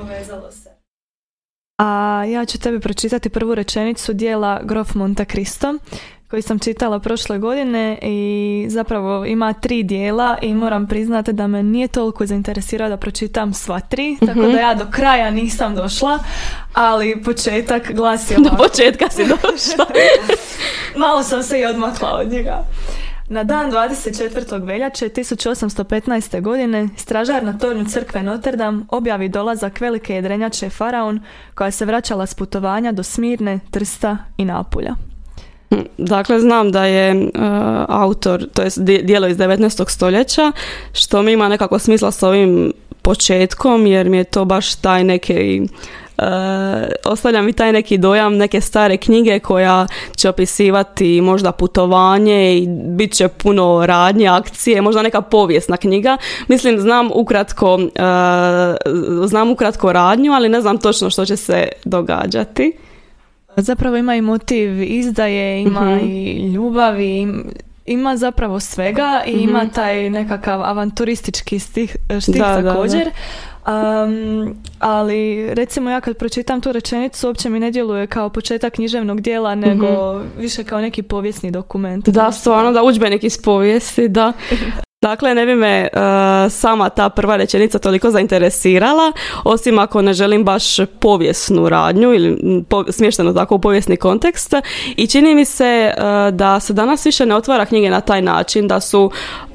A 1.78 2.24
ja 2.28 2.44
ću 2.44 2.58
tebi 2.58 2.80
pročitati 2.80 3.28
prvu 3.28 3.54
rečenicu 3.54 4.12
dijela 4.12 4.60
Grof 4.62 4.94
Monte 4.94 5.24
Cristo 5.24 5.74
koji 6.30 6.42
sam 6.42 6.58
čitala 6.58 6.98
prošle 7.00 7.38
godine 7.38 7.98
i 8.02 8.66
zapravo 8.68 9.24
ima 9.24 9.52
tri 9.52 9.82
dijela 9.82 10.38
i 10.42 10.54
moram 10.54 10.86
priznati 10.86 11.32
da 11.32 11.46
me 11.46 11.62
nije 11.62 11.88
toliko 11.88 12.26
zainteresirao 12.26 12.88
da 12.88 12.96
pročitam 12.96 13.54
sva 13.54 13.80
tri, 13.80 14.16
tako 14.26 14.40
da 14.40 14.58
ja 14.60 14.74
do 14.74 14.86
kraja 14.90 15.30
nisam 15.30 15.74
došla, 15.74 16.18
ali 16.72 17.22
početak 17.22 17.92
glasi 17.94 18.34
Do 18.38 18.40
ovako. 18.40 18.56
početka 18.62 19.10
si 19.10 19.24
došla. 19.24 19.86
Malo 21.02 21.22
sam 21.22 21.42
se 21.42 21.60
i 21.60 21.66
odmakla 21.66 22.18
od 22.20 22.32
njega. 22.32 22.64
Na 23.28 23.44
dan 23.44 23.72
24. 23.72 24.66
veljače 24.66 25.08
1815. 25.08 26.40
godine 26.40 26.88
stražar 26.96 27.44
na 27.44 27.58
tornju 27.58 27.84
crkve 27.84 28.22
Notre 28.22 28.56
Dame 28.56 28.82
objavi 28.88 29.28
dolazak 29.28 29.80
velike 29.80 30.14
jedrenjače 30.14 30.70
Faraon 30.70 31.20
koja 31.54 31.70
se 31.70 31.84
vraćala 31.84 32.26
s 32.26 32.34
putovanja 32.34 32.92
do 32.92 33.02
Smirne, 33.02 33.60
Trsta 33.70 34.18
i 34.36 34.44
Napulja. 34.44 34.94
Dakle, 35.98 36.40
znam 36.40 36.72
da 36.72 36.84
je 36.84 37.10
e, 37.10 37.28
autor, 37.88 38.48
to 38.54 38.62
je 38.62 38.70
dijelo 39.02 39.26
iz 39.26 39.36
19. 39.36 39.90
stoljeća, 39.90 40.52
što 40.92 41.22
mi 41.22 41.32
ima 41.32 41.48
nekako 41.48 41.78
smisla 41.78 42.10
s 42.10 42.22
ovim 42.22 42.72
početkom, 43.02 43.86
jer 43.86 44.08
mi 44.08 44.16
je 44.16 44.24
to 44.24 44.44
baš 44.44 44.74
taj 44.74 45.04
neki 45.04 45.68
ostavlja 47.04 47.42
mi 47.42 47.52
taj 47.52 47.72
neki 47.72 47.98
dojam 47.98 48.36
neke 48.36 48.60
stare 48.60 48.96
knjige 48.96 49.38
koja 49.38 49.86
će 50.12 50.28
opisivati 50.28 51.20
možda 51.20 51.52
putovanje 51.52 51.96
i 52.54 52.66
bit 52.68 53.12
će 53.12 53.28
puno 53.28 53.82
radnje, 53.86 54.28
akcije, 54.28 54.82
možda 54.82 55.02
neka 55.02 55.20
povijesna 55.20 55.76
knjiga. 55.76 56.16
Mislim, 56.48 56.78
znam 56.78 57.10
ukratko, 57.12 57.78
e, 57.80 58.00
znam 59.24 59.50
ukratko 59.50 59.92
radnju, 59.92 60.32
ali 60.32 60.48
ne 60.48 60.60
znam 60.60 60.78
točno 60.78 61.10
što 61.10 61.24
će 61.24 61.36
se 61.36 61.68
događati. 61.84 62.72
Zapravo 63.56 63.96
ima 63.96 64.16
i 64.16 64.22
motiv 64.22 64.82
izdaje, 64.82 65.62
ima 65.62 65.80
Mhm. 65.86 66.06
i 66.06 66.32
ljubavi, 66.44 67.18
im- 67.18 67.50
ima 67.86 68.16
zapravo 68.16 68.60
svega 68.60 69.22
i 69.26 69.32
ima 69.32 69.68
taj 69.68 70.10
nekakav 70.10 70.62
avanturistički 70.62 71.58
stih, 71.58 71.96
štih 72.20 72.34
Da, 72.36 72.48
da, 72.48 72.62
da. 72.62 72.72
Um, 73.66 74.54
ali 74.78 75.54
recimo 75.54 75.90
ja 75.90 76.00
kad 76.00 76.16
pročitam 76.16 76.60
tu 76.60 76.72
rečenicu 76.72 77.26
uopće 77.26 77.50
mi 77.50 77.60
ne 77.60 77.70
djeluje 77.70 78.06
kao 78.06 78.28
početak 78.28 78.72
književnog 78.72 79.20
dijela 79.20 79.54
nego 79.54 80.20
više 80.38 80.64
kao 80.64 80.80
neki 80.80 81.02
povijesni 81.02 81.50
dokument. 81.50 82.08
Da, 82.08 82.32
stvarno 82.32 82.72
da 82.72 82.82
udžbenik 82.82 83.24
iz 83.24 83.42
povijesti, 83.42 84.08
da. 84.08 84.32
Dakle, 85.02 85.34
ne 85.34 85.46
bi 85.46 85.54
me 85.54 85.68
e, 85.68 85.88
sama 86.50 86.88
ta 86.88 87.08
prva 87.08 87.36
rečenica 87.36 87.78
toliko 87.78 88.10
zainteresirala, 88.10 89.12
osim 89.44 89.78
ako 89.78 90.02
ne 90.02 90.12
želim 90.12 90.44
baš 90.44 90.76
povijesnu 91.00 91.68
radnju 91.68 92.14
ili 92.14 92.38
po, 92.68 92.84
smješteno 92.92 93.32
tako 93.32 93.54
u 93.54 93.58
povijesni 93.58 93.96
kontekst. 93.96 94.54
I 94.96 95.06
čini 95.06 95.34
mi 95.34 95.44
se 95.44 95.64
e, 95.64 95.92
da 96.30 96.60
se 96.60 96.72
danas 96.72 97.06
više 97.06 97.26
ne 97.26 97.34
otvara 97.34 97.66
knjige 97.66 97.90
na 97.90 98.00
taj 98.00 98.22
način, 98.22 98.68
da 98.68 98.80
su 98.80 99.10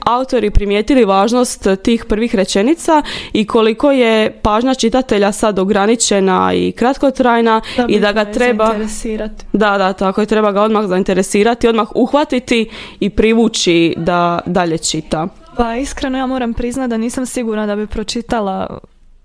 autori 0.06 0.50
primijetili 0.50 1.06
važnost 1.06 1.68
tih 1.84 2.06
prvih 2.06 2.36
rečenica 2.36 3.04
i 3.34 3.46
koliko 3.46 3.92
je 3.92 4.32
pažnja 4.42 4.74
čitatelja 4.74 5.32
sad 5.32 5.60
ograničena 5.60 6.54
i 6.54 6.72
kratkotrajna 6.72 7.62
i 7.88 8.00
da 8.00 8.12
ga 8.12 8.26
treba... 8.26 8.66
zainteresirati. 8.66 9.46
Da, 9.54 9.78
da, 9.78 9.94
tako 9.94 10.22
je, 10.22 10.28
treba 10.28 10.52
ga 10.52 10.62
odmah 10.62 10.86
zainteresirati, 10.86 11.68
odmah 11.68 11.88
uhvatiti 11.96 12.70
i 13.00 13.10
privući 13.10 13.94
da 13.98 14.40
dalje 14.46 14.78
čita. 14.78 15.28
Pa 15.58 15.76
iskreno 15.76 16.18
ja 16.18 16.28
moram 16.28 16.54
priznati 16.54 16.90
da 16.90 16.98
nisam 16.98 17.26
sigurna 17.26 17.66
da 17.66 17.76
bi 17.76 17.88
pročitala 17.88 18.80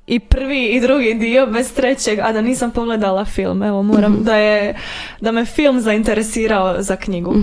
i 0.07 0.21
prvi 0.21 0.67
i 0.67 0.81
drugi 0.81 1.15
dio 1.15 1.47
bez 1.47 1.73
trećeg, 1.73 2.19
a 2.19 2.33
da 2.33 2.41
nisam 2.41 2.71
pogledala 2.71 3.25
film. 3.25 3.63
Evo, 3.63 3.83
moram 3.83 4.19
da 4.25 4.37
je, 4.37 4.77
da 5.21 5.33
me 5.33 5.45
film 5.45 5.81
zainteresirao 5.81 6.83
za 6.83 6.97
knjigu. 6.97 7.35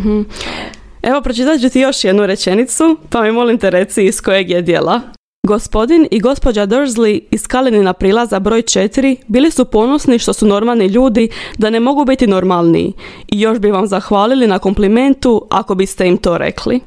Evo, 1.03 1.21
pročitat 1.21 1.61
ću 1.61 1.69
ti 1.69 1.79
još 1.79 2.03
jednu 2.03 2.25
rečenicu, 2.25 2.97
pa 3.09 3.21
mi 3.21 3.31
molim 3.31 3.57
te 3.57 3.69
reci 3.69 4.03
iz 4.03 4.21
kojeg 4.21 4.49
je 4.49 4.61
dijela. 4.61 5.01
Gospodin 5.47 6.07
i 6.11 6.19
gospođa 6.19 6.67
Dursley 6.67 7.19
iz 7.31 7.47
Kalinina 7.47 7.93
prilaza 7.93 8.39
broj 8.39 8.61
4 8.61 9.15
bili 9.27 9.51
su 9.51 9.65
ponosni 9.65 10.19
što 10.19 10.33
su 10.33 10.47
normalni 10.47 10.85
ljudi 10.87 11.29
da 11.57 11.69
ne 11.69 11.79
mogu 11.79 12.05
biti 12.05 12.27
normalniji 12.27 12.93
i 13.27 13.41
još 13.41 13.59
bi 13.59 13.71
vam 13.71 13.87
zahvalili 13.87 14.47
na 14.47 14.59
komplimentu 14.59 15.47
ako 15.51 15.75
biste 15.75 16.07
im 16.07 16.17
to 16.17 16.37
rekli. 16.37 16.79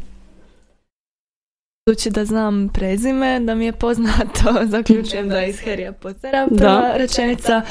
Budući 1.87 2.11
da 2.11 2.25
znam 2.25 2.69
prezime, 2.75 3.41
da 3.41 3.55
mi 3.55 3.65
je 3.65 3.73
poznato, 3.73 4.55
zaključujem 4.75 5.29
da 5.29 5.39
je 5.39 5.51
iz 5.51 5.57
Harrya 5.57 5.93
Pottera 5.93 6.47
prva 6.47 6.81
Da. 6.81 6.93
rečenica. 6.97 7.63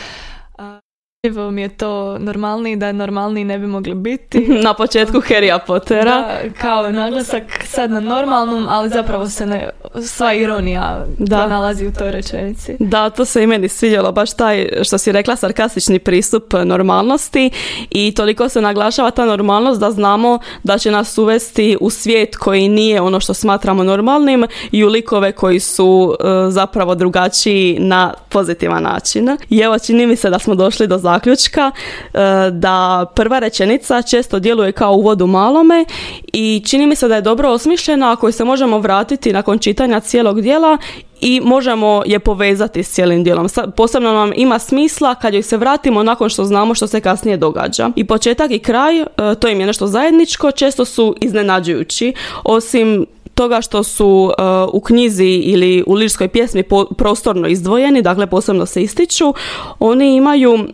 Evo 1.26 1.52
mi 1.52 1.62
je 1.62 1.70
to 1.70 2.18
normalniji, 2.20 2.76
da 2.76 2.92
normalniji 2.92 3.46
ne 3.46 3.60
bi 3.60 3.68
mogli 3.68 3.96
biti. 3.96 4.40
Na 4.64 4.74
početku 4.74 5.22
Harrya 5.22 5.60
Pottera. 5.68 6.12
Da, 6.12 6.40
kao 6.62 6.92
naglasak 6.92 7.44
sad 7.64 7.92
na 7.92 8.00
normalnom, 8.00 8.68
ali 8.70 8.90
zapravo 8.90 9.30
se 9.30 9.46
ne, 9.46 9.70
sva 10.02 10.34
ironija 10.34 11.06
Da. 11.18 11.48
nalazi 11.48 11.88
u 11.88 11.92
toj 11.92 12.12
rečenici. 12.12 12.76
Da, 12.80 13.10
to 13.10 13.26
se 13.26 13.44
i 13.44 13.48
meni 13.48 13.68
svidjelo, 13.68 14.12
baš 14.12 14.34
taj, 14.34 14.70
što 14.84 14.98
si 14.98 15.12
rekla, 15.12 15.36
sarkastični 15.36 16.00
pristup 16.00 16.54
normalnosti 16.66 17.50
i 17.90 18.12
toliko 18.12 18.50
se 18.50 18.62
naglašava 18.62 19.12
ta 19.12 19.26
normalnost 19.26 19.80
da 19.80 19.92
znamo 19.92 20.40
da 20.64 20.78
će 20.78 20.92
nas 20.92 21.18
uvesti 21.18 21.78
u 21.82 21.90
svijet 21.90 22.36
koji 22.36 22.70
nije 22.70 23.02
ono 23.02 23.20
što 23.20 23.34
smatramo 23.34 23.84
normalnim 23.84 24.46
i 24.72 24.84
u 24.84 24.88
likove 24.90 25.32
koji 25.32 25.60
su 25.60 26.16
e, 26.20 26.26
zapravo 26.52 26.96
drugačiji 26.96 27.78
na 27.80 28.14
pozitivan 28.30 28.84
način. 28.84 29.38
I 29.50 29.60
evo, 29.60 29.80
čini 29.80 30.08
mi 30.08 30.16
se 30.16 30.30
da 30.30 30.40
smo 30.40 30.56
došli 30.56 30.88
do 30.88 30.98
zaključka 30.98 31.15
zaključka 31.16 31.72
e, 31.72 32.20
da 32.52 33.06
prva 33.16 33.40
rečenica 33.40 34.02
često 34.02 34.40
djeluje 34.40 34.72
kao 34.72 34.94
uvod 34.94 35.22
u 35.22 35.28
malome 35.28 35.86
i 36.34 36.64
čini 36.66 36.88
mi 36.88 36.96
se 36.96 37.08
da 37.08 37.16
je 37.16 37.22
dobro 37.22 37.50
osmišljena 37.50 38.12
ako 38.12 38.32
se 38.32 38.44
možemo 38.44 38.80
vratiti 38.80 39.34
nakon 39.34 39.60
čitanja 39.60 40.00
cijelog 40.00 40.42
dijela 40.42 40.78
i 41.22 41.42
možemo 41.44 42.04
je 42.06 42.20
povezati 42.20 42.84
s 42.84 42.92
cijelim 42.92 43.24
dijelom. 43.24 43.48
Posebno 43.76 44.14
nam 44.14 44.32
ima 44.36 44.60
smisla 44.60 45.16
kad 45.16 45.34
joj 45.34 45.42
se 45.42 45.58
vratimo 45.58 46.04
nakon 46.04 46.30
što 46.30 46.46
znamo 46.46 46.76
što 46.76 46.88
se 46.88 47.02
kasnije 47.02 47.38
događa. 47.38 47.90
I 47.96 48.04
početak 48.04 48.52
i 48.52 48.60
kraj, 48.60 49.02
e, 49.02 49.06
to 49.40 49.48
im 49.48 49.60
je 49.60 49.66
nešto 49.66 49.88
zajedničko, 49.88 50.52
često 50.52 50.86
su 50.86 51.16
iznenađujući. 51.22 52.14
Osim 52.44 53.06
toga 53.36 53.62
što 53.62 53.84
su 53.84 54.32
e, 54.32 54.42
u 54.74 54.80
knjizi 54.80 55.26
ili 55.26 55.84
u 55.88 55.94
lirskoj 55.94 56.28
pjesmi 56.28 56.64
prostorno 56.98 57.48
izdvojeni, 57.48 58.02
dakle 58.02 58.28
posebno 58.28 58.66
se 58.66 58.84
ističu, 58.84 59.34
oni 59.80 60.16
imaju 60.16 60.68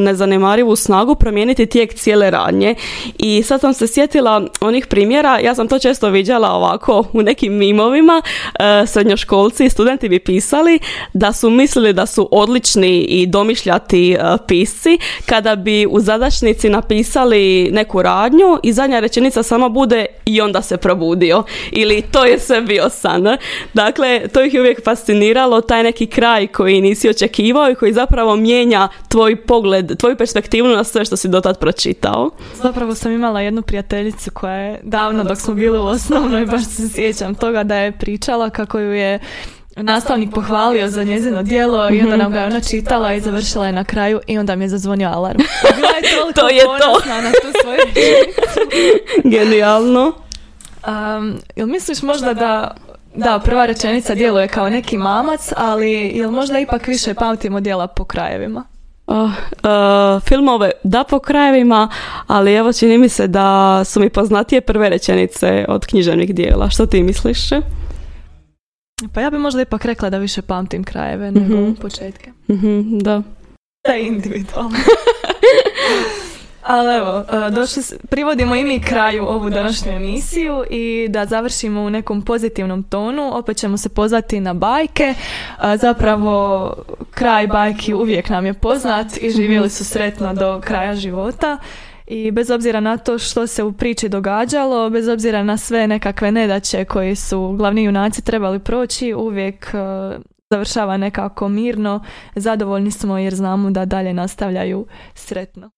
nezanemarivu 0.00 0.76
snagu 0.76 1.14
promijeniti 1.14 1.66
tijek 1.66 1.94
cijele 1.94 2.30
radnje. 2.30 2.74
I 3.18 3.42
sad 3.42 3.60
sam 3.60 3.74
se 3.74 3.86
sjetila 3.86 4.42
onih 4.60 4.86
primjera, 4.86 5.38
ja 5.38 5.54
sam 5.54 5.68
to 5.68 5.78
često 5.78 6.08
viđala 6.08 6.50
ovako 6.50 7.04
u 7.12 7.22
nekim 7.22 7.52
mimovima, 7.52 8.22
e, 8.58 8.86
srednjoškolci 8.86 9.64
i 9.64 9.70
studenti 9.70 10.08
bi 10.08 10.18
pisali 10.18 10.78
da 11.12 11.32
su 11.32 11.50
mislili 11.50 11.92
da 11.92 12.06
su 12.06 12.28
odlični 12.30 13.00
i 13.00 13.26
domišljati 13.26 14.12
e, 14.12 14.18
pisci 14.48 14.98
kada 15.26 15.56
bi 15.56 15.86
u 15.90 16.00
zadačnici 16.00 16.68
napisali 16.68 17.68
neku 17.72 18.02
radnju 18.02 18.58
i 18.62 18.72
zadnja 18.72 19.00
rečenica 19.00 19.42
samo 19.42 19.68
bude 19.68 20.06
i 20.24 20.40
onda 20.40 20.62
se 20.62 20.76
probudio 20.76 21.42
ili 21.70 22.02
to 22.02 22.24
je 22.24 22.38
sve 22.38 22.60
bio 22.60 22.88
san. 22.90 23.36
Dakle, 23.74 24.28
to 24.28 24.44
ih 24.44 24.54
je 24.54 24.60
uvijek 24.60 24.84
fasciniralo, 24.84 25.60
taj 25.60 25.82
neki 25.82 26.06
kraj 26.06 26.46
koji 26.46 26.80
nisi 26.80 27.08
očekivao 27.08 27.70
i 27.70 27.74
koji 27.74 27.92
zapravo 27.92 28.36
mijenja 28.36 28.88
tvoj 29.08 29.36
pogled 29.36 29.61
pogled, 29.62 29.98
tvoju 29.98 30.16
perspektivu 30.16 30.68
na 30.68 30.84
sve 30.84 31.04
što 31.04 31.16
si 31.16 31.28
dotad 31.28 31.58
pročitao. 31.58 32.30
Zapravo 32.62 32.94
sam 32.94 33.12
imala 33.12 33.40
jednu 33.40 33.62
prijateljicu 33.62 34.30
koja 34.30 34.54
je 34.54 34.80
davno 34.82 35.24
dok 35.24 35.38
smo 35.38 35.54
bili 35.54 35.78
u 35.78 35.82
osnovnoj, 35.82 36.46
baš 36.46 36.64
se 36.64 36.88
sjećam 36.88 37.34
toga 37.34 37.62
da 37.64 37.76
je 37.76 37.92
pričala 37.92 38.50
kako 38.50 38.78
ju 38.78 38.92
je 38.92 39.18
nastavnik 39.76 40.30
pohvalio 40.34 40.88
za 40.88 41.04
njezino 41.04 41.42
djelo 41.42 41.90
i 41.90 42.00
onda 42.00 42.16
nam 42.16 42.32
ga 42.32 42.40
je 42.40 42.46
ona 42.46 42.60
čitala 42.60 43.14
i 43.14 43.20
završila 43.20 43.66
je 43.66 43.72
na 43.72 43.84
kraju 43.84 44.20
i 44.26 44.38
onda 44.38 44.56
mi 44.56 44.64
je 44.64 44.68
zazvonio 44.68 45.08
alarm. 45.08 45.40
Bila 45.76 45.88
je 45.88 46.34
to 46.34 46.48
je 46.48 46.62
to. 46.62 47.00
na 47.22 47.30
tu 47.30 47.60
svoju 47.62 47.78
Genijalno. 49.24 50.12
Um, 50.86 51.38
jel 51.56 51.66
misliš 51.66 52.02
možda 52.02 52.34
da 52.34 52.74
da, 53.14 53.40
prva 53.44 53.66
rečenica 53.66 54.14
djeluje 54.14 54.48
kao 54.48 54.70
neki 54.70 54.98
mamac, 54.98 55.52
ali 55.56 55.92
jel 55.92 56.30
možda 56.30 56.58
ipak 56.58 56.86
više 56.86 57.14
pamtimo 57.14 57.60
djela 57.60 57.86
po 57.86 58.04
krajevima? 58.04 58.71
Uh, 59.06 59.30
filmove 60.28 60.70
da 60.84 61.04
po 61.04 61.18
krajevima, 61.18 61.88
ali 62.26 62.54
evo 62.54 62.72
čini 62.72 62.98
mi 62.98 63.08
se 63.08 63.26
da 63.26 63.80
su 63.84 64.00
mi 64.00 64.10
poznatije 64.10 64.60
prve 64.60 64.88
rečenice 64.88 65.64
od 65.68 65.86
književnih 65.86 66.34
dijela. 66.34 66.70
Što 66.70 66.86
ti 66.86 67.02
misliš? 67.02 67.48
Pa 69.14 69.20
ja 69.20 69.30
bi 69.30 69.38
možda 69.38 69.62
ipak 69.62 69.84
rekla 69.84 70.10
da 70.10 70.18
više 70.18 70.42
pamtim 70.42 70.84
krajeve 70.84 71.30
nego 71.30 71.56
mm 71.56 71.74
početke. 71.74 72.30
mm 72.48 72.98
da. 72.98 73.22
Da 73.86 73.92
je 73.92 74.06
individualno. 74.06 74.76
Ali 76.62 76.94
evo, 76.94 77.24
e, 77.46 77.50
došli, 77.50 77.82
privodimo 78.10 78.54
i 78.54 78.64
mi 78.64 78.80
kraju 78.80 79.24
ovu 79.24 79.50
današnju 79.50 79.92
emisiju 79.92 80.64
i 80.70 81.08
da 81.08 81.26
završimo 81.26 81.80
u 81.80 81.90
nekom 81.90 82.22
pozitivnom 82.22 82.82
tonu, 82.82 83.30
opet 83.38 83.56
ćemo 83.56 83.76
se 83.76 83.88
pozvati 83.88 84.40
na 84.40 84.54
bajke. 84.54 85.14
Zapravo, 85.80 86.74
kraj 87.10 87.46
bajki 87.46 87.94
uvijek 87.94 88.28
nam 88.28 88.46
je 88.46 88.54
poznat 88.54 89.06
i 89.20 89.30
živjeli 89.30 89.70
su 89.70 89.84
sretno 89.84 90.34
do 90.34 90.60
kraja 90.64 90.94
života. 90.94 91.58
I 92.06 92.30
bez 92.30 92.50
obzira 92.50 92.80
na 92.80 92.96
to 92.96 93.18
što 93.18 93.46
se 93.46 93.62
u 93.62 93.72
priči 93.72 94.08
događalo, 94.08 94.90
bez 94.90 95.08
obzira 95.08 95.42
na 95.42 95.56
sve 95.56 95.86
nekakve 95.86 96.32
nedaće 96.32 96.84
koji 96.84 97.16
su 97.16 97.54
glavni 97.58 97.84
junaci 97.84 98.24
trebali 98.24 98.58
proći, 98.58 99.14
uvijek 99.14 99.74
e, 99.74 99.78
završava 100.50 100.96
nekako 100.96 101.48
mirno. 101.48 102.04
Zadovoljni 102.34 102.90
smo 102.90 103.18
jer 103.18 103.34
znamo 103.34 103.70
da 103.70 103.84
dalje 103.84 104.14
nastavljaju 104.14 104.86
sretno 105.14 105.70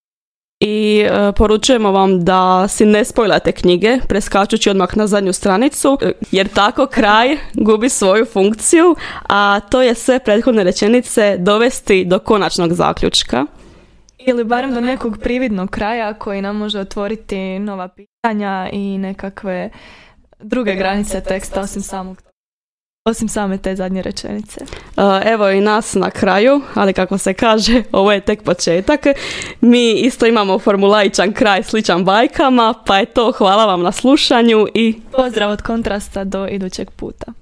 i 0.64 1.00
e, 1.00 1.32
poručujemo 1.32 1.92
vam 1.92 2.24
da 2.24 2.68
si 2.68 2.86
ne 2.86 3.04
spojlate 3.04 3.52
knjige 3.52 3.98
preskačući 4.08 4.70
odmah 4.70 4.96
na 4.96 5.06
zadnju 5.06 5.32
stranicu 5.32 5.98
e, 6.02 6.12
jer 6.30 6.48
tako 6.48 6.86
kraj 6.86 7.36
gubi 7.54 7.88
svoju 7.88 8.24
funkciju, 8.24 8.96
a 9.28 9.60
to 9.60 9.82
je 9.82 9.94
sve 9.94 10.18
prethodne 10.18 10.64
rečenice 10.64 11.36
dovesti 11.38 12.04
do 12.04 12.18
konačnog 12.18 12.72
zaključka. 12.72 13.46
Ili 14.18 14.44
barem 14.44 14.74
do 14.74 14.80
nekog 14.80 15.18
prividnog 15.22 15.70
kraja 15.70 16.14
koji 16.14 16.42
nam 16.42 16.56
može 16.56 16.80
otvoriti 16.80 17.58
nova 17.58 17.88
pitanja 17.88 18.68
i 18.72 18.98
nekakve 18.98 19.70
druge 20.38 20.74
granice 20.74 21.20
teksta 21.20 21.60
osim 21.60 21.82
samog 21.82 22.22
osim 23.08 23.28
same 23.28 23.58
te 23.58 23.76
zadnje 23.76 24.02
rečenice. 24.02 24.60
Evo 25.24 25.50
i 25.50 25.60
nas 25.60 25.94
na 25.94 26.10
kraju, 26.10 26.60
ali 26.74 26.92
kako 26.92 27.18
se 27.18 27.34
kaže, 27.34 27.82
ovo 27.92 28.12
je 28.12 28.20
tek 28.20 28.42
početak. 28.42 29.00
Mi 29.60 29.92
isto 29.92 30.26
imamo 30.26 30.58
formulaičan 30.58 31.32
kraj 31.32 31.62
sličan 31.62 32.04
bajkama, 32.04 32.74
pa 32.86 32.98
je 32.98 33.06
to 33.06 33.32
hvala 33.32 33.66
vam 33.66 33.82
na 33.82 33.92
slušanju 33.92 34.66
i 34.74 35.00
pozdrav 35.12 35.50
od 35.50 35.62
kontrasta 35.62 36.24
do 36.24 36.46
idućeg 36.48 36.90
puta. 36.90 37.32